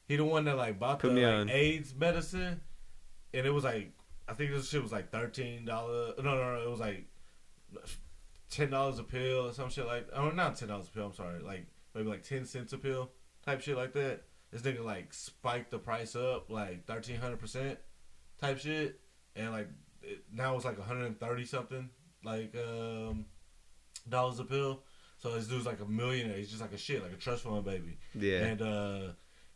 [0.08, 1.50] he the one that like bought Put the like.
[1.50, 2.60] AIDS medicine,
[3.32, 3.92] and it was like
[4.28, 6.14] I think this shit was like thirteen dollars.
[6.18, 7.06] No, no, no, it was like
[8.50, 10.08] ten dollars a pill or some shit like.
[10.12, 11.06] Oh, not ten dollars a pill.
[11.06, 13.10] I'm sorry, like maybe like ten cents a pill
[13.44, 14.22] type shit like that.
[14.50, 17.78] This nigga like spiked the price up like thirteen hundred percent
[18.40, 19.00] type shit,
[19.36, 19.68] and like
[20.02, 21.88] it, now it's like one hundred and thirty something
[22.24, 23.26] like um
[24.08, 24.82] dollars a pill.
[25.18, 26.36] So this dude's like a millionaire.
[26.36, 27.98] He's just like a shit, like a trust fund baby.
[28.14, 28.38] yeah.
[28.44, 29.00] And uh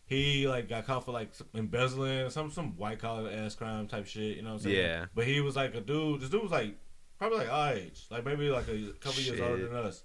[0.07, 4.37] he like got caught for like embezzling, some some white collar ass crime type shit.
[4.37, 4.77] You know what I'm saying?
[4.77, 5.07] Yeah.
[5.15, 6.21] But he was like a dude.
[6.21, 6.77] This dude was like
[7.19, 10.03] probably like our age, like maybe like a couple years older than us.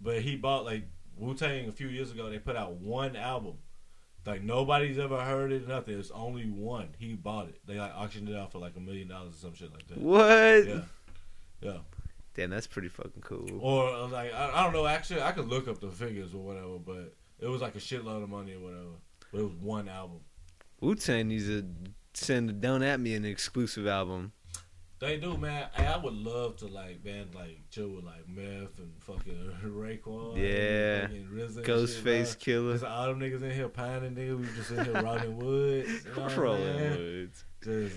[0.00, 0.84] But he bought like
[1.16, 2.30] Wu Tang a few years ago.
[2.30, 3.56] They put out one album.
[4.26, 5.66] Like nobody's ever heard it.
[5.66, 5.98] Nothing.
[5.98, 6.88] It's only one.
[6.98, 7.60] He bought it.
[7.66, 9.98] They like auctioned it out for like a million dollars or some shit like that.
[9.98, 10.66] what?
[10.66, 10.80] Yeah.
[11.60, 11.78] Yeah.
[12.34, 13.48] Damn, that's pretty fucking cool.
[13.60, 14.86] Or uh, like I, I don't know.
[14.86, 18.22] Actually, I could look up the figures or whatever, but it was like a shitload
[18.22, 18.96] of money or whatever.
[19.32, 20.20] But it was one album.
[20.80, 21.64] Wu Tang needs to
[22.14, 24.32] send a Don't At Me an exclusive album.
[25.00, 25.66] They do, man.
[25.72, 30.36] Hey, I would love to like band like chill with like Meth and fucking Raekwon.
[30.36, 31.06] Yeah.
[31.06, 32.88] and RZA and Ghostface shit, Killah.
[32.88, 34.38] all them niggas in here pining, nigga.
[34.38, 35.88] We just in here rolling woods.
[36.04, 36.90] You know Rolling?
[36.90, 37.44] Woods.
[37.64, 37.96] Just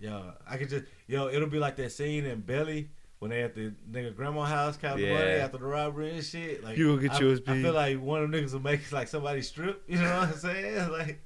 [0.00, 1.28] yo, I could just yo.
[1.28, 2.90] It'll be like that scene in Belly
[3.20, 5.12] when they at the nigga grandma house counting Yeah.
[5.18, 6.64] money after the robbery and shit.
[6.64, 8.90] Like You gonna get I, yours, I feel like one of them niggas will make
[8.90, 9.84] like somebody strip.
[9.88, 10.90] You know what I'm saying?
[10.90, 11.20] Like,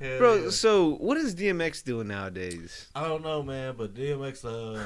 [0.00, 0.50] Hell Bro, yeah.
[0.50, 2.88] so what is DMX doing nowadays?
[2.94, 4.82] I don't know, man, but DMX, uh,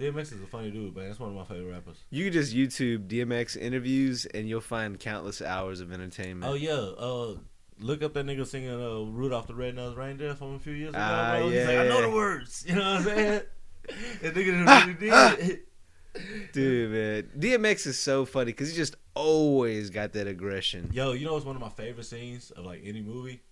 [0.00, 1.06] DMX is a funny dude, man.
[1.06, 1.96] That's one of my favorite rappers.
[2.10, 6.50] You can just YouTube DMX interviews and you'll find countless hours of entertainment.
[6.50, 7.36] Oh yeah, uh,
[7.78, 10.98] look up that nigga singing uh, "Rudolph the Red-Nosed Reindeer" from a few years ago.
[11.00, 11.50] Ah, bro.
[11.50, 12.64] He's like, I know the words.
[12.68, 13.42] You know what I'm saying?
[14.22, 15.50] that nigga really did.
[15.50, 15.68] it.
[16.52, 17.30] Dude, man.
[17.40, 20.90] DMX is so funny because he just always got that aggression.
[20.92, 23.42] Yo, you know what's one of my favorite scenes of like any movie?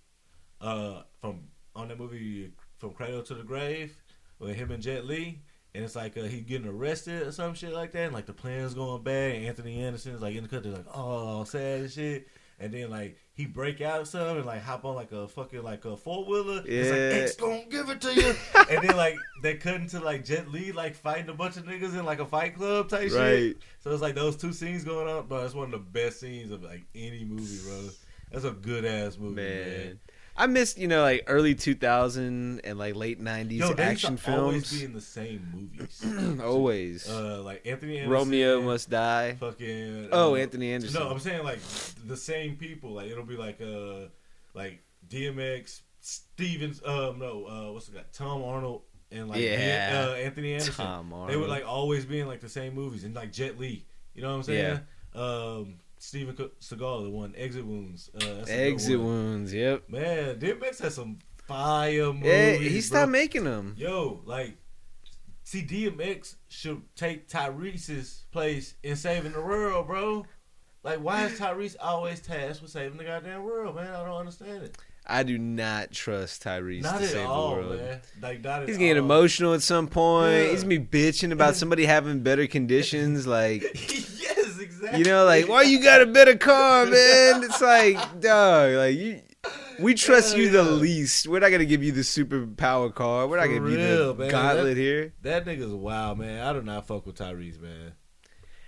[0.62, 1.40] Uh, from
[1.74, 3.96] on that movie from Cradle to the Grave
[4.38, 5.40] with him and Jet Li,
[5.74, 8.32] and it's like uh, he getting arrested or some shit like that, and like the
[8.32, 11.90] plan's going bad, and Anthony Anderson's like in the cut, they're like, oh, sad and
[11.90, 12.28] shit.
[12.60, 15.84] And then like he break out some and like hop on like a fucking like
[15.84, 16.62] a four wheeler.
[16.64, 17.22] It's like Yeah.
[17.24, 18.34] X gonna give it to you.
[18.70, 21.98] and then like they cut into like Jet Li like fighting a bunch of niggas
[21.98, 23.56] in like a fight club type shit.
[23.80, 26.52] So it's like those two scenes going on, but It's one of the best scenes
[26.52, 27.88] of like any movie, bro.
[28.30, 29.68] That's a good ass movie, man.
[29.68, 29.98] Man.
[30.36, 34.36] I missed, you know, like early 2000 and like late 90s Yo, they action to
[34.40, 36.40] always be in the same movies.
[36.42, 37.08] always.
[37.08, 39.36] uh, like Anthony Anderson, Romeo Must Die.
[39.38, 40.08] fucking.
[40.10, 41.00] Oh, uh, Anthony Anderson.
[41.00, 41.60] No, I'm saying like
[42.06, 42.92] the same people.
[42.92, 44.08] Like it'll be like uh
[44.54, 46.80] like DMX, Stevens.
[46.84, 48.04] Um, no, uh, what's the guy?
[48.12, 50.06] Tom Arnold and like Yeah.
[50.10, 50.72] uh, Anthony Anderson.
[50.74, 51.30] Tom Arnold.
[51.30, 53.84] They would like always be in like the same movies and like Jet Li.
[54.14, 54.80] You know what I'm saying?
[55.14, 58.10] Um, Steven Seagal, the one Exit Wounds.
[58.12, 59.00] Uh, that's a good Exit.
[59.00, 59.88] Wounds, yep.
[59.88, 62.24] Man, DMX has some fire movies.
[62.26, 62.80] Yeah, he bro.
[62.80, 63.76] stopped making them.
[63.78, 64.56] Yo, like,
[65.44, 70.26] see, DMX should take Tyrese's place in saving the world, bro.
[70.82, 73.94] Like, why is Tyrese always tasked with saving the goddamn world, man?
[73.94, 74.76] I don't understand it.
[75.06, 77.76] I do not trust Tyrese Not to save all, the world.
[77.76, 78.00] man.
[78.20, 79.04] Like, not He's getting all.
[79.04, 80.32] emotional at some point.
[80.32, 80.50] Yeah.
[80.50, 83.24] He's gonna be bitching about somebody having better conditions.
[83.24, 84.41] Like, yes,
[84.82, 84.98] exactly.
[84.98, 87.42] you know, like why you got a better car, man?
[87.44, 89.20] It's like, dog, like you.
[89.80, 90.70] We trust Hell you the yeah.
[90.70, 91.26] least.
[91.26, 93.28] We're not gonna give you the super power card.
[93.30, 94.30] We're not For gonna be real, the man.
[94.30, 95.12] gauntlet That- here.
[95.22, 96.46] That nigga's wild, man.
[96.46, 97.92] I do not fuck with Tyrese, man.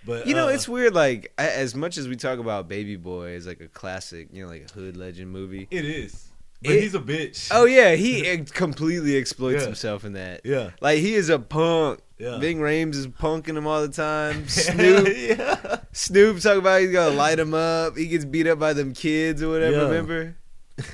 [0.06, 0.94] But You know, uh, it's weird.
[0.94, 4.42] Like a- as much as we talk about Baby Boy as like a classic, you
[4.44, 5.68] know, like a hood legend movie.
[5.70, 6.28] it is.
[6.62, 7.48] But It- he's a bitch.
[7.52, 9.66] Oh yeah, he ex- completely exploits Yeah.
[9.66, 10.40] himself in that.
[10.44, 12.00] yeah, Like he is a punk.
[12.18, 12.38] Yeah.
[12.38, 14.46] Ving Rhames is punking him all the time.
[14.48, 15.78] Snoop, yeah.
[15.92, 17.96] Snoop talk about he's gonna light him up.
[17.96, 19.76] He gets beat up by them kids or whatever.
[19.76, 19.82] Yeah.
[19.82, 20.36] Remember?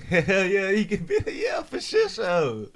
[0.08, 2.08] Hell yeah, he can be yeah for sure.
[2.08, 2.68] So.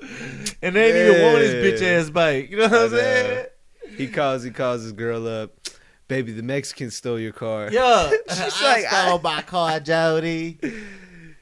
[0.62, 2.50] And they didn't even want his bitch ass bike.
[2.50, 3.46] You know what I I'm saying?
[3.96, 5.52] He calls he calls his girl up.
[6.08, 7.70] Baby, the Mexican stole your car.
[7.72, 10.58] Yeah, She's I like, stole I- my car, Jody.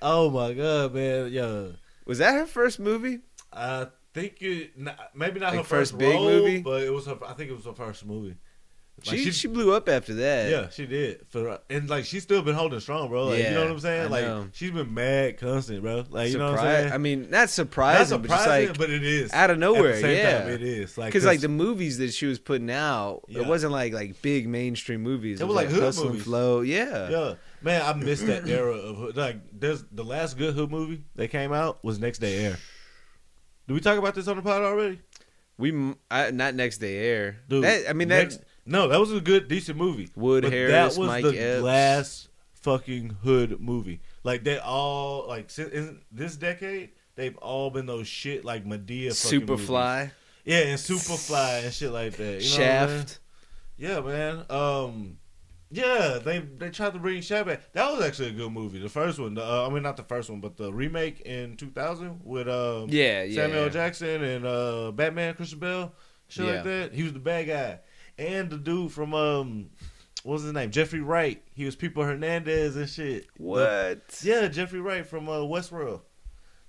[0.00, 1.66] Oh my god, man, yeah.
[2.06, 3.20] Was that her first movie?
[3.52, 4.72] I think it
[5.14, 6.60] maybe not Like her first first, big role, movie?
[6.62, 7.16] but it was her.
[7.26, 8.36] I think it was her first movie.
[9.06, 10.50] Like, She, she blew up after that.
[10.50, 11.26] yeah, she did.
[11.30, 13.28] For and like she's still been holding strong, bro.
[13.28, 14.10] Like, you know what I'm saying?
[14.10, 16.04] Like she's been mad constant, bro.
[16.10, 16.92] Like you know what I'm saying?
[16.92, 19.88] I mean, not Not surprising, but just surprising, like but it is out of nowhere.
[19.90, 22.38] At the same yeah, time, it is like because like the movies that she was
[22.38, 23.40] putting out, Yeah.
[23.40, 25.40] it wasn't like like big mainstream movies.
[25.40, 26.24] It was like hood Hustle and movies.
[26.24, 26.60] Flow.
[26.60, 27.08] Yeah.
[27.08, 29.16] Yeah, man, I missed that era of hood.
[29.16, 29.36] like.
[29.58, 32.58] There's the last good hood movie that came out was Next Day Air.
[33.72, 35.00] Did we talk about this on the pod already?
[35.56, 37.38] We I, not next day air.
[37.48, 40.10] Dude, That, I mean that no, that was a good, decent movie.
[40.14, 41.62] Wood But Harris, that was Mike the Epps.
[41.62, 44.00] last fucking hood movie.
[44.24, 49.14] Like they all like in this decade, they've all been those shit like Madea, movies.
[49.24, 50.10] Superfly,
[50.44, 52.42] yeah, and Superfly and shit like that.
[52.42, 52.98] You know what I'm saying?
[52.98, 53.18] Shaft.
[53.78, 54.44] Yeah, man.
[54.50, 55.16] Um,
[55.72, 57.72] yeah, they they tried to bring Shaft back.
[57.72, 58.78] That was actually a good movie.
[58.78, 61.56] The first one, the, uh, I mean not the first one, but the remake in
[61.56, 63.34] 2000 with um Yeah, yeah.
[63.42, 63.68] Samuel yeah.
[63.70, 65.92] Jackson and uh Batman Christian Bale,
[66.28, 66.52] shit Yeah.
[66.52, 66.94] like that.
[66.94, 67.78] He was the bad guy,
[68.18, 69.70] and the dude from um,
[70.24, 70.70] what was his name?
[70.70, 71.42] Jeffrey Wright.
[71.54, 73.26] He was People Hernandez and shit.
[73.38, 74.06] What?
[74.08, 76.02] The- yeah, Jeffrey Wright from uh, Westworld.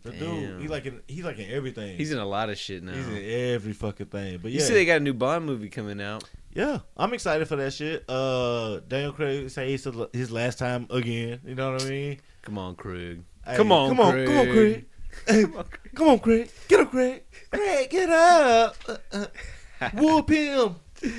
[0.01, 0.20] The Damn.
[0.20, 1.95] dude, he like in he like in everything.
[1.97, 2.93] He's in a lot of shit now.
[2.93, 3.24] He's in
[3.54, 4.39] every fucking thing.
[4.41, 4.56] But yeah.
[4.56, 6.24] You see, they got a new Bond movie coming out.
[6.56, 8.06] Yeah, I'm excited for that shit.
[8.08, 11.41] Uh, Daniel Craig say it's his last time again.
[11.45, 12.20] You know what I mean?
[12.41, 13.24] Come on, Craig.
[13.45, 14.86] Hey, Come on, come on, come on, Craig.
[15.28, 15.45] Hey,
[15.93, 16.49] come on, Craig.
[16.68, 17.24] Get up, Craig.
[17.51, 18.76] Craig, get up.
[18.88, 20.76] Uh, uh, whoop him.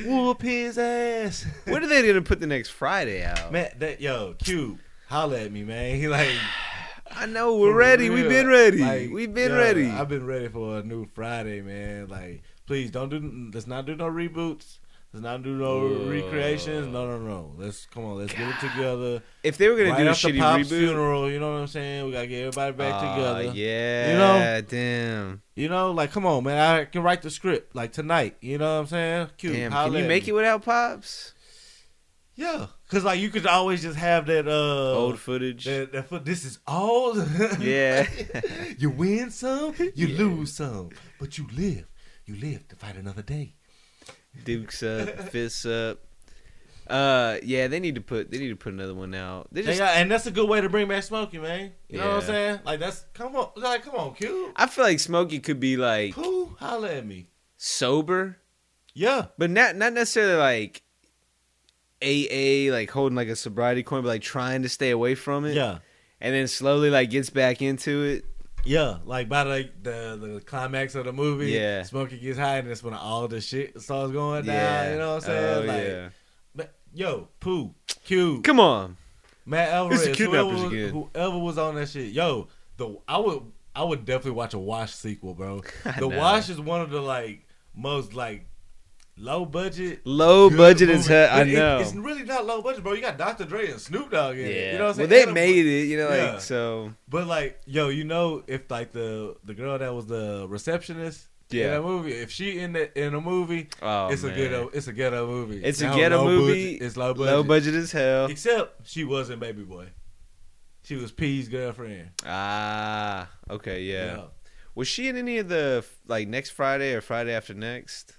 [0.06, 1.46] Whoop his ass.
[1.64, 3.52] When are they gonna put the next Friday out?
[3.52, 4.78] Man, that yo, Q,
[5.08, 5.96] holla at me, man.
[5.96, 6.30] He like
[7.10, 8.08] I know we're ready.
[8.08, 8.22] real.
[8.22, 8.78] We've been ready.
[8.78, 9.86] Like, We've been yo, ready.
[9.90, 12.08] I've been ready for a new Friday, man.
[12.08, 13.50] Like, please don't do.
[13.52, 14.78] Let's not do no reboots.
[15.14, 16.88] Let's not do no recreations.
[16.88, 17.52] No, no, no.
[17.56, 18.16] Let's come on.
[18.18, 19.22] Let's get it together.
[19.44, 21.66] if they were gonna right do a shitty Pop's reboot, funeral, you know what I'm
[21.68, 22.06] saying?
[22.06, 23.56] We gotta get everybody back Aw, together.
[23.56, 24.60] Yeah, You know?
[24.68, 26.58] damn, You know, like come on, man.
[26.58, 28.36] I can write the script like tonight.
[28.40, 29.28] You know what I'm saying?
[29.38, 29.52] Cute.
[29.52, 29.70] damn.
[29.70, 31.32] Can you make it without pops?
[32.34, 35.64] Yeah, cause like you could always just have that uh Old footage.
[35.66, 36.24] that, that foot.
[36.24, 37.16] This is all.
[37.60, 38.08] Yeah.
[38.76, 40.18] you win some, you Yeah.
[40.18, 40.90] lose some,
[41.20, 41.86] but you live.
[42.26, 43.54] You live to fight another day.
[44.44, 46.00] Dukes up, fists up.
[46.86, 49.48] Uh, yeah, they need to put they need to put another one out.
[49.50, 51.72] They just, got- and that's a good way to bring back Smokey, man.
[51.88, 52.60] You know what I'm saying?
[52.66, 54.52] Like that's come on, like come on, Q.
[54.56, 57.28] I feel like Smokey could be like Pooh, holla at me.
[57.56, 58.36] sober,
[58.92, 60.82] Yeah, but not not necessarily like
[62.02, 65.54] AA, like holding like a sobriety coin, but like trying to stay away from it.
[65.54, 65.78] yeah,
[66.20, 68.24] and then slowly like gets back into it.
[68.64, 68.98] Yeah.
[69.04, 71.82] Like by like the the climax of the movie, Yeah.
[71.82, 74.54] Smokey gets high, and that's when all the shit starts going down.
[74.54, 75.54] Yeah, You know what I'm saying?
[75.54, 76.08] Oh, like, yeah.
[76.54, 78.96] but, yo, Pooh, Q, Come on,
[79.46, 83.42] Matt Alvarez, the whoever was, whoever was on that shit, yo, the I would
[83.76, 85.62] I would definitely watch a Wash sequel, bro.
[85.98, 86.08] The.
[86.08, 88.46] Wash is one of the like most like
[89.16, 91.08] low budget, low budget movie.
[91.08, 91.28] hell.
[91.32, 91.78] I But it- know.
[91.80, 92.92] it's really not low budget, bro.
[92.94, 93.44] You got Dr.
[93.44, 94.72] Dre and Snoop Dogg in yeah, it.
[94.72, 95.08] You know what I'm well saying?
[95.10, 96.38] they And a- made it, you know, like Yeah.
[96.38, 96.92] so.
[97.08, 101.58] But like, yo, you know, if like the the girl that was the receptionist in
[101.58, 101.70] Yeah.
[101.74, 104.32] that movie, if she in the in a movie, Oh, it's man.
[104.32, 105.62] a ghetto, it's a ghetto movie.
[105.62, 106.72] It's a Now, ghetto movie.
[106.74, 107.32] budget- it's low budget.
[107.34, 108.26] Low budget as hell.
[108.26, 109.86] Except she wasn't Baby Boy.
[110.82, 112.10] She was P's girlfriend.
[112.26, 114.04] Ah, okay, yeah.
[114.16, 114.22] Yeah.
[114.74, 118.16] Was she in any of the like next Friday or Friday after next?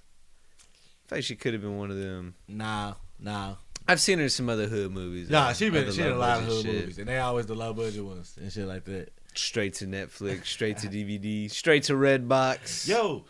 [1.10, 2.34] I like she could have been one of them.
[2.48, 3.54] Nah, nah.
[3.88, 5.30] I've seen her in some other hood movies.
[5.30, 6.74] Nah, she been she in a lot of hood shit.
[6.74, 9.12] movies, and they always the low budget ones and shit like that.
[9.34, 12.88] Straight to Netflix, straight to DVD, straight to Redbox.
[12.88, 13.24] Yo,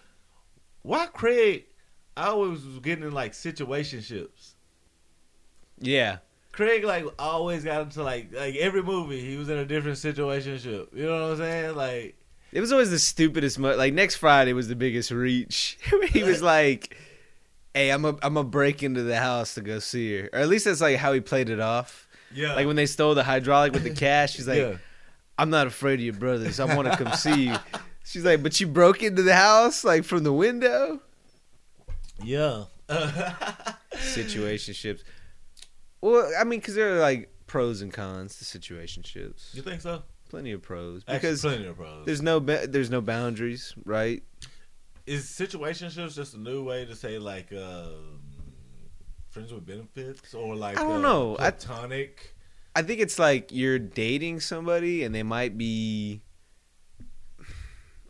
[0.83, 1.64] why Craig
[2.16, 4.55] always was getting in like situationships?
[5.79, 6.18] yeah,
[6.53, 10.89] Craig like always got into like like every movie he was in a different situationship.
[10.95, 11.77] You know what I'm saying?
[11.77, 12.16] Like
[12.53, 13.59] it was always the stupidest.
[13.59, 15.79] Mo- like next Friday was the biggest reach.
[16.09, 16.97] he was like,
[17.77, 20.49] "Hey, I'm a I'm gonna break into the house to go see her," or at
[20.49, 22.09] least that's like how he played it off.
[22.35, 24.77] yeah, Like when they stole the hydraulic with the cash, he's like, yeah,
[25.39, 26.59] I'm not afraid of your brothers.
[26.59, 27.57] I want to come see you.
[28.05, 31.01] She's like, but you broke into the house like from the window.
[32.22, 32.64] Yeah.
[33.95, 35.03] Situationships.
[36.01, 39.55] Well, I mean, because there are like pros and cons to situationships.
[39.55, 40.03] you think so?
[40.29, 42.05] Plenty of pros Actually, because plenty of pros.
[42.07, 44.22] there's no ba- there's no boundaries, right?
[45.07, 48.20] Is situationships just a new way to say like um,
[49.28, 51.36] friends with benefits or like I don't uh, know.
[51.38, 52.34] I- platonic?
[52.74, 56.20] I think it's like you're dating somebody and they might be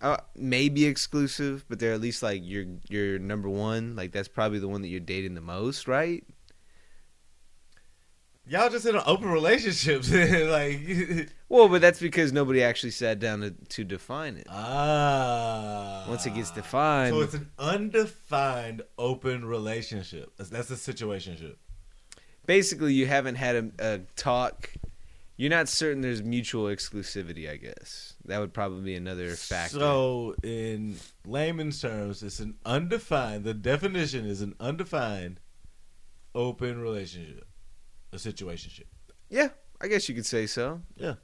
[0.00, 3.94] uh, maybe exclusive, but they're at least like your your number one.
[3.94, 6.24] Like that's probably the one that you're dating the most, right?
[8.48, 13.40] Y'all just in an open relationships, like Well, but that's because nobody actually sat down
[13.40, 14.46] to, to define it.
[14.48, 16.04] ah.
[16.08, 20.32] Once it gets defined, so it's an undefined open relationship.
[20.36, 21.56] That's, that's a situationship.
[22.46, 24.70] basically you haven't had a, a talk.
[25.36, 27.50] You're not certain there's mutual exclusivity.
[27.50, 29.78] I guess that would probably be another factor.
[29.80, 33.44] So, in layman's terms, it's an undefined.
[33.44, 35.40] The definition is an undefined
[36.34, 37.46] open relationship,
[38.16, 38.84] a situationship.
[39.28, 39.48] yeah,
[39.80, 40.80] I guess you could say so.
[40.96, 41.14] Yeah.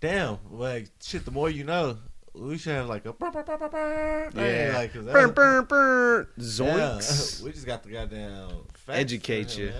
[0.00, 1.24] Damn, like shit.
[1.24, 1.98] The more you know,
[2.34, 4.30] we should have like a burr, burr, burr, burr, burr.
[4.34, 4.72] Yeah.
[4.76, 6.26] like Burn, was- burn, burn.
[6.36, 6.44] Yeah.
[6.44, 7.42] Zoinks.
[7.44, 9.66] we just got the goddamn facts Educate you.
[9.66, 9.74] man.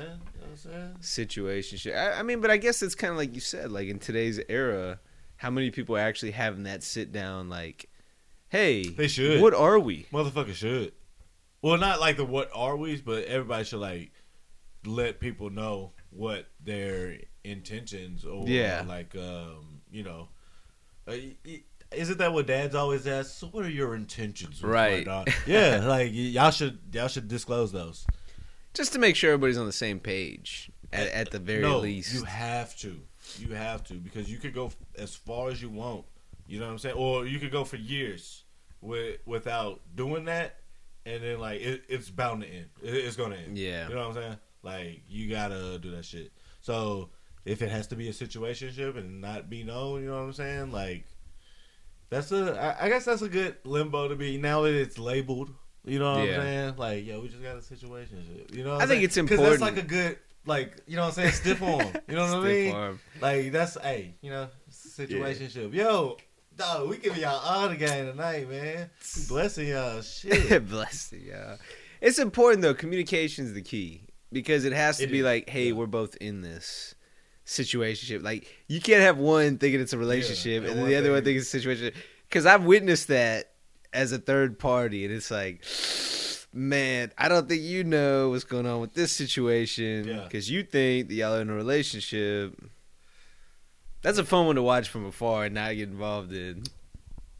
[0.65, 1.93] You know what I'm situation.
[1.93, 4.41] I, I mean, but I guess it's kind of like you said, like in today's
[4.49, 5.01] era,
[5.37, 7.91] how many people are actually having that sit down, like,
[8.49, 9.43] hey, They should.
[9.43, 10.07] what are we?
[10.13, 10.93] Motherfucker should.
[11.61, 14.13] Well, not like the what are we's, but everybody should like
[14.87, 18.85] let people know what their intentions or Yeah.
[18.87, 20.29] like um you know.
[21.09, 21.17] Uh,
[21.93, 23.39] isn't that what dads always ask?
[23.39, 24.63] So, what are your intentions?
[24.63, 25.05] Right.
[25.05, 28.07] daughter?" yeah, like y'all should y'all should disclose those.
[28.75, 32.13] Just to make sure everybody's on the same page at, at the very no, least.
[32.13, 33.01] you have to.
[33.39, 36.05] You have to because you could go as far as you want.
[36.47, 36.97] You know what I'm saying?
[36.97, 38.45] Or you could go for years
[38.81, 40.57] with without doing that,
[41.05, 42.67] and then like it, it's bound to end.
[42.83, 43.57] It, it's gonna end.
[43.57, 43.89] Yeah.
[43.89, 44.37] You know what I'm saying?
[44.67, 46.33] Like you gotta do that shit.
[46.61, 47.11] So
[47.45, 50.33] if it has to be a situationship and not be known, you know what I'm
[50.33, 50.73] saying?
[50.73, 51.05] Like
[52.11, 52.77] that's a.
[52.81, 55.51] I, I guess that's a good limbo to be now that it's labeled.
[55.85, 56.35] You know what Yeah.
[56.37, 56.75] I'm saying?
[56.79, 58.53] Like, yo, we just got a situationship.
[58.53, 59.05] You know, what I think saying?
[59.05, 59.61] it's 'Cause important.
[59.61, 61.33] That's like a good, like, you know what I'm saying?
[61.33, 61.93] Stiff arm.
[62.09, 62.75] You know what I mean?
[62.75, 63.01] arm.
[63.21, 65.73] Like that's hey, you know, situationship.
[65.73, 66.17] Yo,
[66.57, 68.91] dog, we giving y'all all the game tonight, man.
[69.29, 70.01] Blessing y'all.
[70.03, 70.69] Shit.
[70.69, 71.21] Bless you.
[71.29, 71.57] Yeah.
[72.01, 72.75] It's important though.
[72.75, 74.03] Communication is the key
[74.33, 75.25] because it has to It be is.
[75.25, 75.73] like, hey, Yeah.
[75.73, 76.95] we're both in this
[77.47, 78.23] situationship.
[78.23, 81.23] Like you can't have one thinking it's a relationship and and then the other one
[81.23, 81.93] thinking it's a situation.
[82.29, 83.53] Because I've witnessed that
[83.93, 85.63] as a third party, and it's like,
[86.53, 90.25] man, I don't think you know what's going on with this situation Yeah.
[90.25, 92.55] because you think that y'all are in a relationship.
[94.03, 96.65] That's a fun one to watch from afar and not get involved in.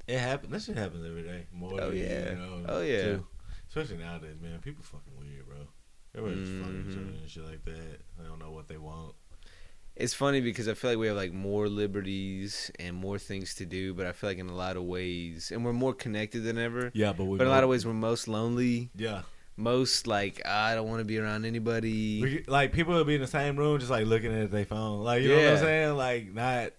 [0.07, 0.53] It happens.
[0.53, 1.47] That shit happens every day.
[1.53, 1.81] More.
[1.81, 2.31] Oh, than, yeah.
[2.31, 3.03] You know, Oh, yeah.
[3.03, 3.27] too.
[3.69, 4.61] Especially nowadays, man.
[4.61, 5.13] People fucking.
[6.17, 8.01] Everybody's just fucking each other and shit like that.
[8.19, 9.15] They don't know what they want.
[9.95, 13.67] It's funny because I feel like we have like more liberties and more things to
[13.67, 16.59] do, but I feel like in a lot of ways, and we're more connected than
[16.59, 16.91] ever.
[16.95, 17.39] Yeah, but we.
[17.39, 18.91] But in a lot of ways, we're most lonely.
[18.95, 19.23] Yeah.
[19.57, 22.21] Most like I don't want to be around anybody.
[22.21, 25.03] We, like people will be in the same room, just like looking at their phone.
[25.03, 25.97] Like you know what I'm saying?
[25.97, 26.73] Like not.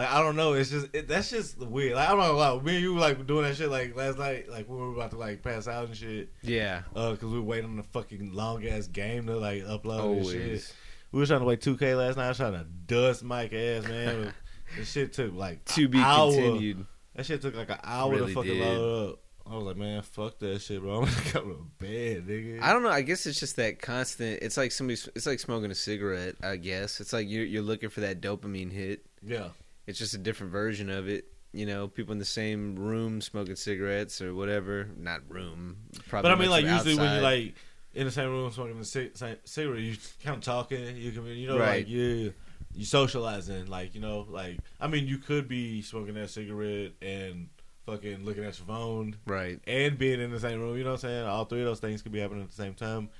[0.00, 1.94] Like I don't know, it's just it, that's just weird.
[1.94, 4.16] Like I don't know, like me and you were, like doing that shit like last
[4.16, 7.24] night, like when we were about to like pass out and shit, yeah, uh, cause
[7.30, 10.36] we were waiting on the fucking long ass game to like upload and shit.
[10.40, 10.72] always.
[11.12, 12.24] We were trying to play 2K last night.
[12.24, 14.32] I was trying to dust Mike ass man.
[14.78, 16.32] this shit took like To be hour.
[16.32, 16.86] continued.
[17.14, 18.62] That shit took like an hour Really to fucking did.
[18.78, 19.18] load up.
[19.50, 20.98] I was like, man, fuck that shit, bro.
[21.02, 22.62] I'm gonna go to bed, nigga.
[22.62, 22.88] I don't know.
[22.90, 24.38] I guess it's just that constant.
[24.40, 24.98] It's like somebody.
[25.14, 26.36] It's like smoking a cigarette.
[26.42, 29.04] I guess it's like you're you're looking for that dopamine hit.
[29.22, 29.48] yeah.
[29.90, 31.26] It's just a different version of it.
[31.52, 34.88] You know, people in the same room smoking cigarettes or whatever.
[34.96, 35.76] Not room.
[36.08, 36.30] Probably.
[36.30, 37.54] But I mean, like usually when you're like
[37.92, 39.10] in the same room smoking the same
[39.44, 40.96] cigarette, you kind of talking.
[40.96, 41.78] You can, you know, Right.
[41.78, 42.32] like you
[42.72, 43.66] you socializing.
[43.66, 47.48] Like you know, like I mean, you could be smoking that cigarette and
[47.86, 49.58] fucking looking at your phone right.
[49.66, 50.76] and being in the same room.
[50.78, 51.26] You know what I'm saying?
[51.26, 53.10] All three of those things could be happening at the same time.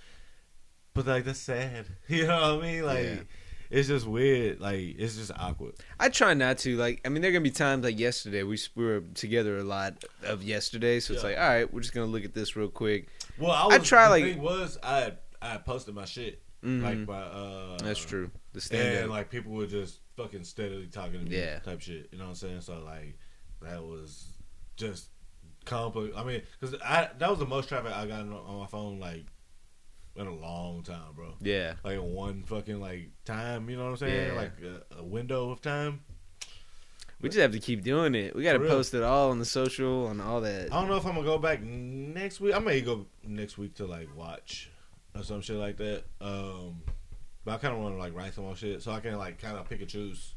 [0.94, 1.86] But like that's sad.
[2.08, 2.84] You know what I mean?
[2.84, 3.22] Like Yeah.
[3.70, 4.60] It's just weird.
[4.60, 5.74] Like it's just awkward.
[5.98, 6.76] I try not to.
[6.76, 8.42] Like, I mean, there are gonna be times like yesterday.
[8.42, 11.28] We we were together a lot of yesterday, so it's Yeah.
[11.30, 13.08] like, all right, we're just gonna look at this real quick.
[13.38, 16.82] Well, I, I try, the like- thing was I I posted my shit Mhm.
[16.82, 18.30] like my uh That's true.
[18.52, 21.60] The stand and like people were just fucking steadily talking to me, Yeah.
[21.60, 22.08] type shit.
[22.12, 22.60] You know what I'm saying?
[22.62, 23.16] So like
[23.62, 24.26] that was
[24.76, 25.08] just
[25.64, 26.14] complex.
[26.16, 28.98] I mean, because I that was the most traffic I got on, on my phone
[28.98, 29.24] like
[30.16, 31.34] in a long time, bro.
[31.40, 31.74] yeah.
[31.84, 33.70] Like one fucking like time.
[33.70, 34.28] You know what I'm saying?
[34.28, 34.40] Yeah.
[34.40, 36.00] Like a, a window of time.
[37.20, 38.34] We just have to keep doing it.
[38.34, 40.72] We got to post it all on the social and all that.
[40.72, 42.54] I don't know if I'm gonna go back next week.
[42.54, 44.70] I may go next week to like watch
[45.14, 46.04] or some shit like that.
[46.20, 46.80] Um,
[47.44, 49.38] but I kind of want to like write some more shit so I can like
[49.40, 50.34] kind of pick and choose.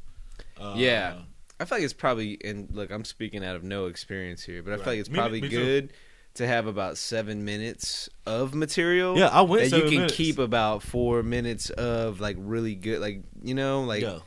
[0.59, 1.19] Uh, Yeah.
[1.59, 4.73] I feel like it's probably and look, I'm speaking out of no experience here, but
[4.73, 5.57] I feel like it's probably me too.
[5.57, 5.93] good
[6.35, 9.17] to have about seven minutes of material.
[9.17, 10.15] Yeah, I went that you can minutes.
[10.15, 14.19] keep about four minutes of like really good, like you know, like yeah.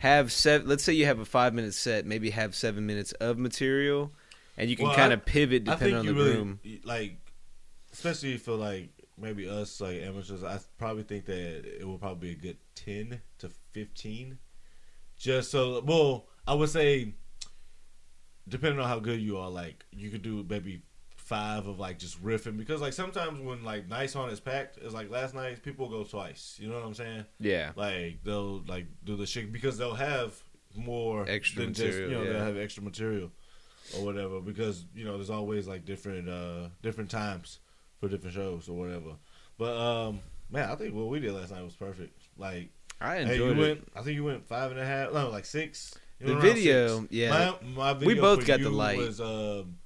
[0.00, 0.68] have seven.
[0.68, 4.12] Let's say you have a five minute set, maybe have seven minutes of material,
[4.56, 6.60] and you can Well, kind of pivot I depending think on you the really room.
[6.84, 7.16] like,
[7.92, 10.44] especially for like maybe us like amateurs.
[10.44, 14.38] I probably think that it will probably be a good ten to fifteen.
[15.18, 17.12] Just so, well, I would say,
[18.48, 20.82] depending on how good you are, like you could do maybe
[21.30, 24.92] five of like just riffing because like sometimes when like nice on is packed, it's
[24.92, 26.58] like last night people go twice.
[26.60, 27.24] You know what I'm saying?
[27.38, 30.34] Yeah, Like they'll like do the shit because they'll have
[30.74, 32.32] more Extra than just material, you know yeah.
[32.32, 33.30] they'll have extra material
[33.96, 37.60] or whatever because you know there's always like different uh different times
[38.00, 39.14] for different shows or whatever.
[39.56, 40.20] But um
[40.50, 42.20] man, I think what we did last night was perfect.
[42.36, 42.70] Like
[43.00, 43.60] I hey, you enjoyed it.
[43.60, 45.94] went I think you went five and a half no like six.
[46.20, 47.12] The video, six.
[47.12, 47.54] yeah.
[47.72, 48.98] My, my We both got the light.
[48.98, 49.76] Was um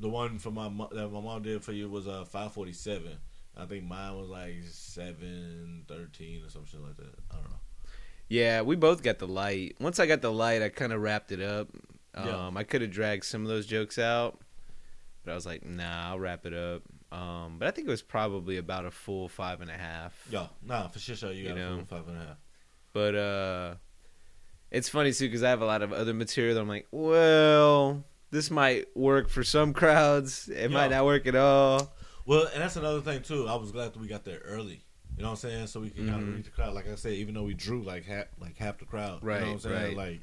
[0.00, 3.18] the one for my that my mom did for you was uh five forty seven.
[3.56, 7.14] I think mine was like seven thirteen or something like that.
[7.30, 7.56] I don't know.
[8.28, 9.76] Yeah, we both got the light.
[9.80, 11.68] Once I got the light, I kind of wrapped it up.
[12.14, 12.50] Um, Yeah.
[12.56, 14.38] I could have dragged some of those jokes out,
[15.24, 16.82] but I was like, nah, I'll wrap it up.
[17.10, 20.26] Um, but I think it was probably about a full five and a half.
[20.30, 21.72] Yeah, nah, for sure, sure you You got know.
[21.72, 22.36] a full five and a half.
[22.92, 23.74] But uh,
[24.70, 28.04] it's funny too because I have a lot of other material that I'm like, well,
[28.30, 30.48] this might work for some crowds.
[30.48, 31.92] It might not work at all.
[32.26, 33.48] Well, and that's another thing too.
[33.48, 34.84] I was glad that we got there early.
[35.16, 35.66] You know what I'm saying?
[35.68, 36.28] So we could kind Mhm.
[36.28, 36.74] of read the crowd.
[36.74, 39.22] Like I said, even though we drew like half, like half the crowd.
[39.22, 39.96] You Right, know what I'm saying?
[39.96, 39.96] right.
[39.96, 40.20] Like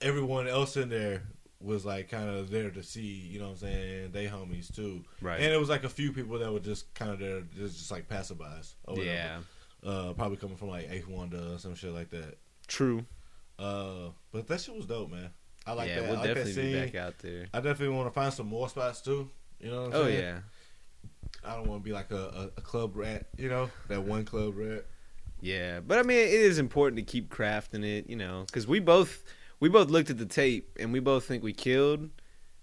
[0.00, 1.22] everyone else in there
[1.60, 3.00] was like kind of there to see.
[3.00, 4.10] You know what I'm saying?
[4.12, 5.04] They homies too.
[5.20, 5.40] Right.
[5.40, 7.90] And it was like a few people that were just kind of there, just, just
[7.90, 8.74] like passerbys.
[8.84, 9.10] Or whatever.
[9.14, 9.38] yeah.
[9.84, 12.36] Uh, probably coming from like Eighth Wonder or some shit like that.
[12.66, 13.04] True.
[13.58, 15.30] Uh, but that shit was dope, man.
[15.66, 16.02] I like yeah, that.
[16.04, 17.46] we'll I like that definitely be back out there.
[17.54, 19.30] I definitely want to find some more spots too.
[19.60, 20.18] You know what I'm Oh saying?
[20.18, 20.38] Oh yeah.
[21.44, 24.24] I don't want to be like a, a, a club rat, you know, that one
[24.24, 24.84] club rat.
[25.40, 28.78] Yeah, but I mean, it is important to keep crafting it, you know, because we
[28.80, 29.24] both
[29.60, 32.10] we both looked at the tape and we both think we killed,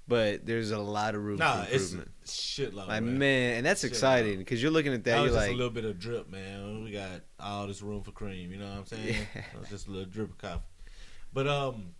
[0.08, 1.95] but there's a lot of room Nah, for it's
[2.26, 2.88] shitload.
[2.88, 3.18] Like man.
[3.18, 5.56] man, and that's Shit, exciting because you're looking at that, That you're just like, a
[5.56, 6.84] little bit of drip, man.
[6.84, 8.52] We got all this room for cream.
[8.52, 9.16] You know what I'm saying?
[9.36, 9.41] Yeah.
[9.70, 10.62] Just a little drip of coffee.
[11.34, 11.93] But um,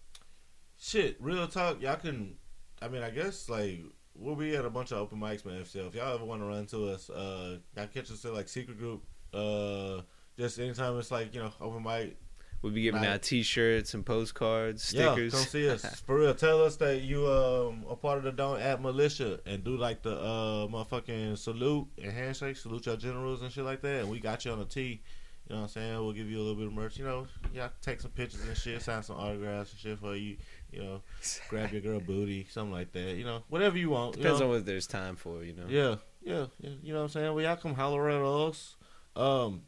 [0.80, 1.82] shit, real talk.
[1.82, 2.36] Y'all can.
[2.82, 3.82] I mean, I guess like
[4.16, 5.66] we'll be at a bunch of open mics, man.
[5.66, 8.50] So if y'all ever want to run to us, uh, y'all catch us at like
[8.50, 9.04] secret group.
[9.34, 10.02] Uh,
[10.38, 12.18] just anytime it's like you know open mic.
[12.62, 15.34] we'll be giving out T-shirts and postcards, stickers.
[15.34, 16.34] Yeah, come see us for real.
[16.34, 20.02] Tell us that you um a part of the Don't Act Militia and do like
[20.02, 24.02] the uh motherfucking salute and handshake, salute your generals and shit like that.
[24.02, 25.02] And we got you on a tee.
[25.50, 25.96] You know what I'm saying?
[25.96, 26.98] We'll give you a little bit of merch.
[26.98, 30.38] You know, y'all take some pictures and shit, sign some autographs and shit for you.
[30.72, 31.02] You know,
[31.50, 33.16] grab your girl booty, something like that.
[33.16, 34.16] You know, whatever you want.
[34.18, 34.48] you Depends know?
[34.48, 35.66] on what there's time for, you know.
[35.68, 36.70] Yeah, yeah, yeah.
[36.84, 37.34] You know what I'm saying?
[37.34, 38.76] Well, y'all come holler at us.
[39.16, 39.64] Um,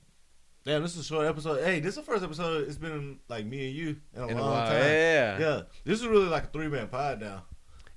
[0.64, 1.64] damn, this is a short episode.
[1.64, 2.68] Hey, this is the first episode.
[2.68, 4.78] It's been like me and you in a In a long while, time.
[4.80, 5.40] yeah.
[5.40, 7.46] Yeah, this is really like a three man pod now.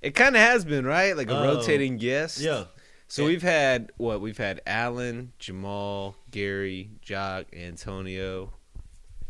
[0.01, 1.43] It kind of has been right, like a Oh.
[1.55, 2.39] rotating guest.
[2.39, 2.65] Yeah,
[3.07, 3.27] So Yeah.
[3.27, 4.19] we've had what?
[4.19, 8.53] We've had Alan, Jamal, Gary, Jock, Antonio.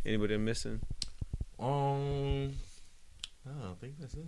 [0.05, 0.79] Anybody I'm missing?
[1.59, 2.53] um,
[3.47, 4.25] I don't think that's it.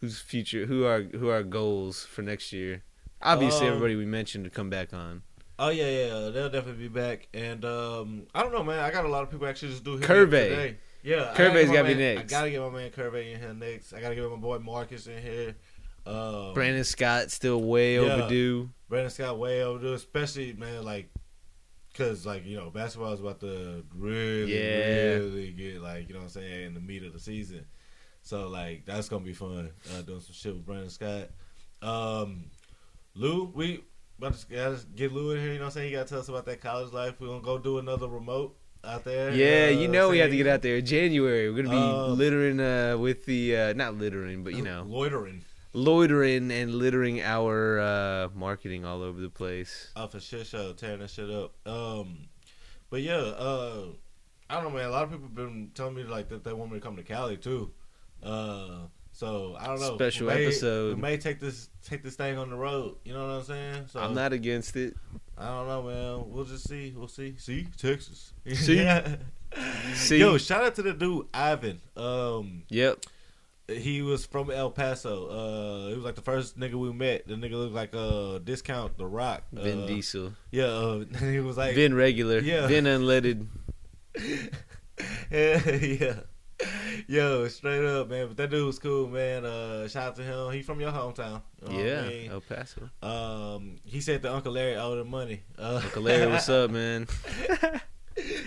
[0.00, 0.66] Who's future?
[0.66, 2.82] Who are who are goals for next year?
[3.20, 5.22] Obviously, Um, everybody we mentioned to come back on.
[5.58, 7.26] Oh yeah, yeah, they'll definitely be back.
[7.34, 8.78] And um, I don't know, man.
[8.78, 10.30] I got a lot of people actually just do hit me Curve.
[10.30, 10.76] today.
[11.02, 12.20] Yeah, I get my gotta be next.
[12.20, 13.92] I gotta get my man Curve in here next.
[13.92, 15.56] I gotta get my boy Marcus in here.
[16.06, 18.00] Um, Brandon Scott still way yeah.
[18.14, 18.70] overdue.
[18.88, 21.10] Brandon Scott way overdue, especially man, like,
[21.94, 25.14] cause like you know basketball is about to really, Yeah.
[25.14, 27.66] really get like you know what I'm saying in the meat of the season.
[28.28, 31.30] So like that's gonna be fun uh, doing some shit with Brandon Scott.
[31.80, 32.50] Um,
[33.14, 33.82] Lou, we
[34.18, 35.52] about to gotta get Lou in here.
[35.52, 35.88] You know what I'm saying?
[35.88, 37.14] He gotta tell us about that college life.
[37.18, 38.54] We're gonna go do another remote
[38.84, 39.30] out there.
[39.32, 41.48] Yeah, uh, you know we have to get out there in January.
[41.50, 45.42] We're gonna be Uh, littering uh, with the uh, not littering, but you know loitering.
[45.72, 49.90] loitering and littering our uh, marketing all over the place.
[49.96, 51.54] off a shit show, tearing that shit up.
[51.66, 52.28] Um,
[52.90, 53.86] but yeah, uh,
[54.50, 54.84] I don't know, man.
[54.88, 57.02] A lot of people been telling me like that they want me to come to
[57.02, 57.72] Cali too.
[58.22, 59.96] Uh, So I don't know.
[59.96, 60.94] Special may, episode.
[60.94, 62.96] We may take this take this thing on the road.
[63.04, 63.86] You know what I'm saying?
[63.90, 64.94] So I'm not against it.
[65.36, 66.30] I don't know, man.
[66.32, 66.92] We'll just see.
[66.96, 67.34] We'll see.
[67.38, 68.32] See Texas.
[68.46, 68.86] See?
[69.94, 71.80] See, Yo, shout out to the dude Ivan.
[71.96, 72.98] Um, yep.
[73.66, 75.26] he was from El Paso.
[75.26, 77.26] Uh, he was like the first nigga we met.
[77.26, 79.44] The nigga looked like uh discount the Rock.
[79.52, 82.66] Vin uh, Diesel, Yeah, uh, he was like Vin regular, yeah.
[82.66, 83.46] Vin unleaded.
[85.30, 85.70] Yeah.
[85.76, 86.14] yeah.
[87.06, 88.28] Yo, straight up, man.
[88.28, 89.44] But that dude was cool, man.
[89.44, 90.52] Uh, shout out to him.
[90.52, 91.42] He from your hometown.
[91.62, 92.30] You know what I Yeah, mean?
[92.30, 92.90] El Paso.
[93.02, 95.42] Um, he said the Uncle Larry owed him money.
[95.58, 97.06] Uh, Uncle Larry, what's up, man?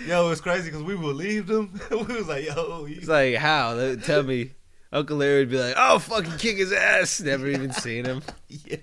[0.05, 1.79] Yo, it's crazy because we believed him.
[1.91, 3.95] we was like, yo, He's he's like, how?
[4.03, 4.51] Tell me.
[4.93, 7.21] Uncle Larry would be like, oh, fucking kick his ass.
[7.21, 8.21] Never even seen him.
[8.49, 8.77] yeah.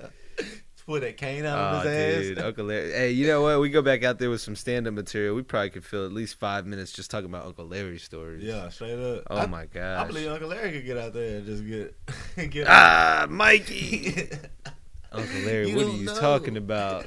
[0.88, 2.44] Pull that cane out Oh, of his dude, ass.
[2.46, 2.92] Uncle Larry.
[2.94, 3.60] Hey, you know what?
[3.60, 5.36] We go back out there with some stand-up material.
[5.36, 8.42] We probably could fill at least five minutes just talking about Uncle Larry stories.
[8.42, 9.24] Yeah, straight up.
[9.28, 9.98] Oh I, my god.
[9.98, 11.94] I believe Uncle Larry could get out there and just get
[12.50, 12.66] get.
[12.70, 14.30] ah, Mikey.
[15.12, 16.14] Uncle Larry, what are you know.
[16.18, 17.04] talking about?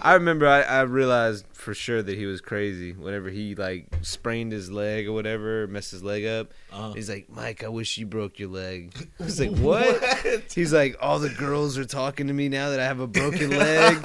[0.00, 4.52] I remember I, I realized for sure that he was crazy whenever he like sprained
[4.52, 6.52] his leg or whatever, messed his leg up.
[6.72, 8.92] Uh, He's like, Mike, I wish you broke your leg.
[9.20, 10.02] I was like, what?
[10.54, 13.50] He's like, all the girls are talking to me now that I have a broken
[13.50, 13.98] leg.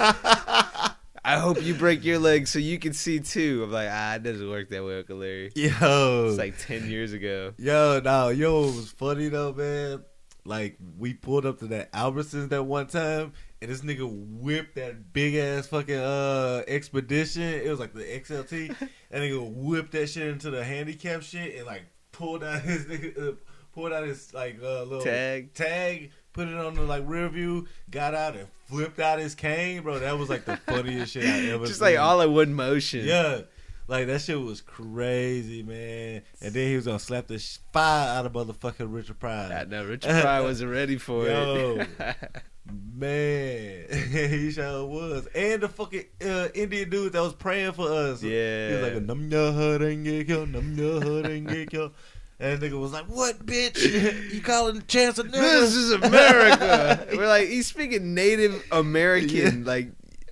[1.24, 3.62] I hope you break your leg so you can see too.
[3.64, 5.50] I'm like, ah, it doesn't work that way, Uncle Larry.
[5.56, 7.52] Yo, It's like ten years ago.
[7.58, 10.04] Yo, no, yo, what was funny though, man.
[10.44, 13.32] Like we pulled up to that Albertsons that one time,
[13.62, 17.42] and this nigga whipped that big ass fucking uh expedition.
[17.42, 18.74] It was like the XLT,
[19.10, 21.82] and nigga whipped that shit into the handicap shit and like
[22.12, 23.32] pulled out his nigga, uh,
[23.74, 25.54] pulled out his like uh, little Tag.
[25.54, 29.82] tag, put it on the like rear view, got out and flipped out his cane,
[29.82, 29.98] bro.
[29.98, 31.66] That was like the funniest shit I ever.
[31.66, 33.04] Just like all in one motion.
[33.04, 33.42] Yeah.
[33.88, 36.22] Like that shit was crazy, man.
[36.40, 37.38] And then he was gonna slap the
[37.72, 39.52] fire out of motherfucking Richard Pryor.
[39.52, 41.78] I know Richard Pryor wasn't ready for Yo.
[41.80, 42.16] it.
[42.96, 45.28] Man, he sure was.
[45.34, 48.22] And the fucking uh, Indian dude that was praying for us.
[48.22, 48.68] Yeah.
[48.68, 51.92] He was like, "Num your heart and get killed, num your heart and get killed."
[52.40, 54.32] And the nigga was like, "What, bitch?
[54.32, 57.06] You calling chance nigga?" this is America.
[57.12, 59.90] We're like he's speaking Native American like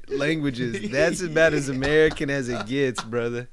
[0.08, 0.90] languages.
[0.92, 3.48] That's about as American as it gets, brother.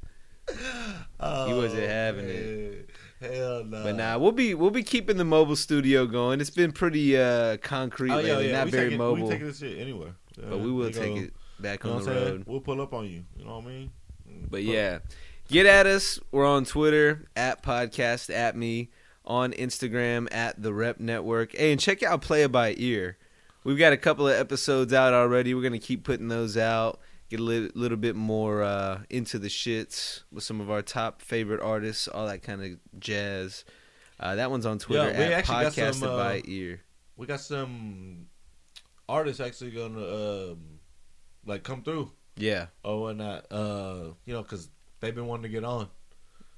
[0.49, 2.36] He wasn't having it.
[2.36, 2.89] it.
[3.22, 3.84] Hell no.
[3.84, 6.41] But nah, we'll be we'll be keeping the mobile studio going.
[6.41, 8.58] It's been pretty uh concrete Oh yeah, lately, yeah.
[8.58, 10.16] not we very taking, mobile, We taking this shit anywhere.
[10.38, 12.43] but we will take it back on the road.
[12.47, 13.24] We'll pull up on you.
[13.38, 13.91] You know what I mean?
[14.49, 14.99] But yeah,
[15.47, 16.20] get at us.
[16.32, 18.89] We're on Twitter at podcast at me
[19.24, 21.56] on Instagram at the Rep Network.
[21.56, 23.18] Hey, and check out Play It by Ear.
[23.64, 25.53] We've got a couple of episodes out already.
[25.53, 26.99] We're gonna keep putting those out.
[27.30, 31.22] Get a li- little bit more uh, into the shits with some of our top
[31.22, 33.64] favorite artists, all that kind of jazz.
[34.20, 36.82] Uh, that one's on Twitter Yeah, we at actually got podcasted some, uh, by ear.
[37.18, 38.28] we got some
[39.07, 40.80] artists actually gonna um,
[41.45, 43.45] like come through Yeah, or whatnot.
[43.51, 45.88] Uh, you know, because they've been wanting to get on.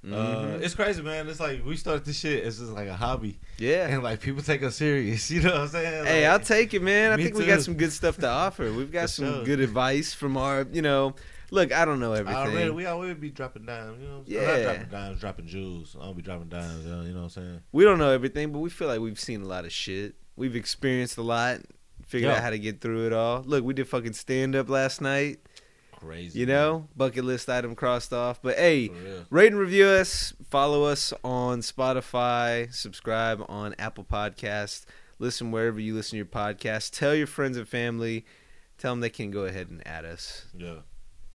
[0.05, 0.61] Uh, Mhm.
[0.61, 1.27] it's crazy, man.
[1.29, 3.87] It's like we started this shit as just like a hobby, yeah.
[3.87, 5.29] and like people take us serious.
[5.31, 6.05] You know what I'm saying?
[6.05, 7.11] Hey, I'll take it, man.
[7.11, 8.71] I think we got some good stuff to offer.
[8.73, 9.43] We've got some sure.
[9.45, 11.15] good advice from our, you know.
[11.51, 12.35] Look, I don't know everything.
[12.35, 14.17] Already, we always be dropping dimes, you know.
[14.19, 14.41] what Yeah.
[14.41, 15.95] Yeah, not dropping dimes, dropping jewels.
[16.01, 17.61] I'll be dropping dimes, uh, you know what I'm saying?
[17.71, 20.15] we don't know everything, but we feel like we've seen a lot of shit.
[20.35, 21.59] We've experienced a lot,
[22.07, 22.37] figured Yeah.
[22.37, 23.43] out how to get through it all.
[23.45, 25.39] Look, we did fucking stand up last night.
[26.05, 28.41] Crazy, You know, bucket list item crossed off.
[28.41, 28.97] But hey, man.
[29.01, 29.25] For real.
[29.29, 30.33] rate and review us.
[30.49, 32.73] Follow us on Spotify.
[32.73, 34.85] Subscribe on Apple Podcasts.
[35.19, 36.97] Listen wherever you listen to your podcast.
[36.97, 38.25] Tell your friends and family.
[38.77, 40.45] Tell them they can go ahead and add us.
[40.57, 40.77] Yeah.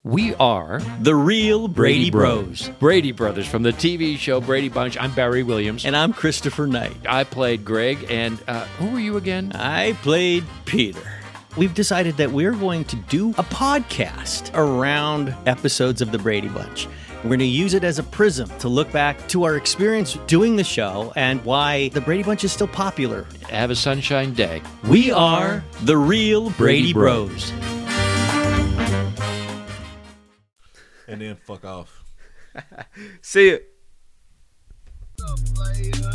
[0.06, 2.66] We are The real Brady Brady Bros.
[2.68, 2.70] Bros.
[2.80, 4.98] Brady Brothers from the TV show Brady Bunch.
[4.98, 5.86] I'm Barry Williams.
[5.86, 6.98] And I'm Christopher Knight.
[7.08, 8.06] I played Greg.
[8.10, 9.54] And uh, who were you again?
[9.56, 11.00] I played Peter.
[11.56, 16.88] We've decided that we're going to do a podcast around episodes of The Brady Bunch.
[17.18, 20.56] We're going to use it as a prism to look back to our experience doing
[20.56, 23.28] the show and why The Brady Bunch is still popular.
[23.50, 24.64] Have a sunshine day.
[24.90, 27.52] We are the real Brady, Brady Bros.
[27.52, 27.70] Bros.
[31.08, 32.04] And then fuck off.
[33.22, 33.58] See ya.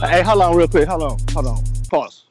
[0.00, 0.88] Hey, hold on real quick.
[0.88, 1.18] Hold on.
[1.32, 1.64] Hold on.
[1.88, 2.24] Pause.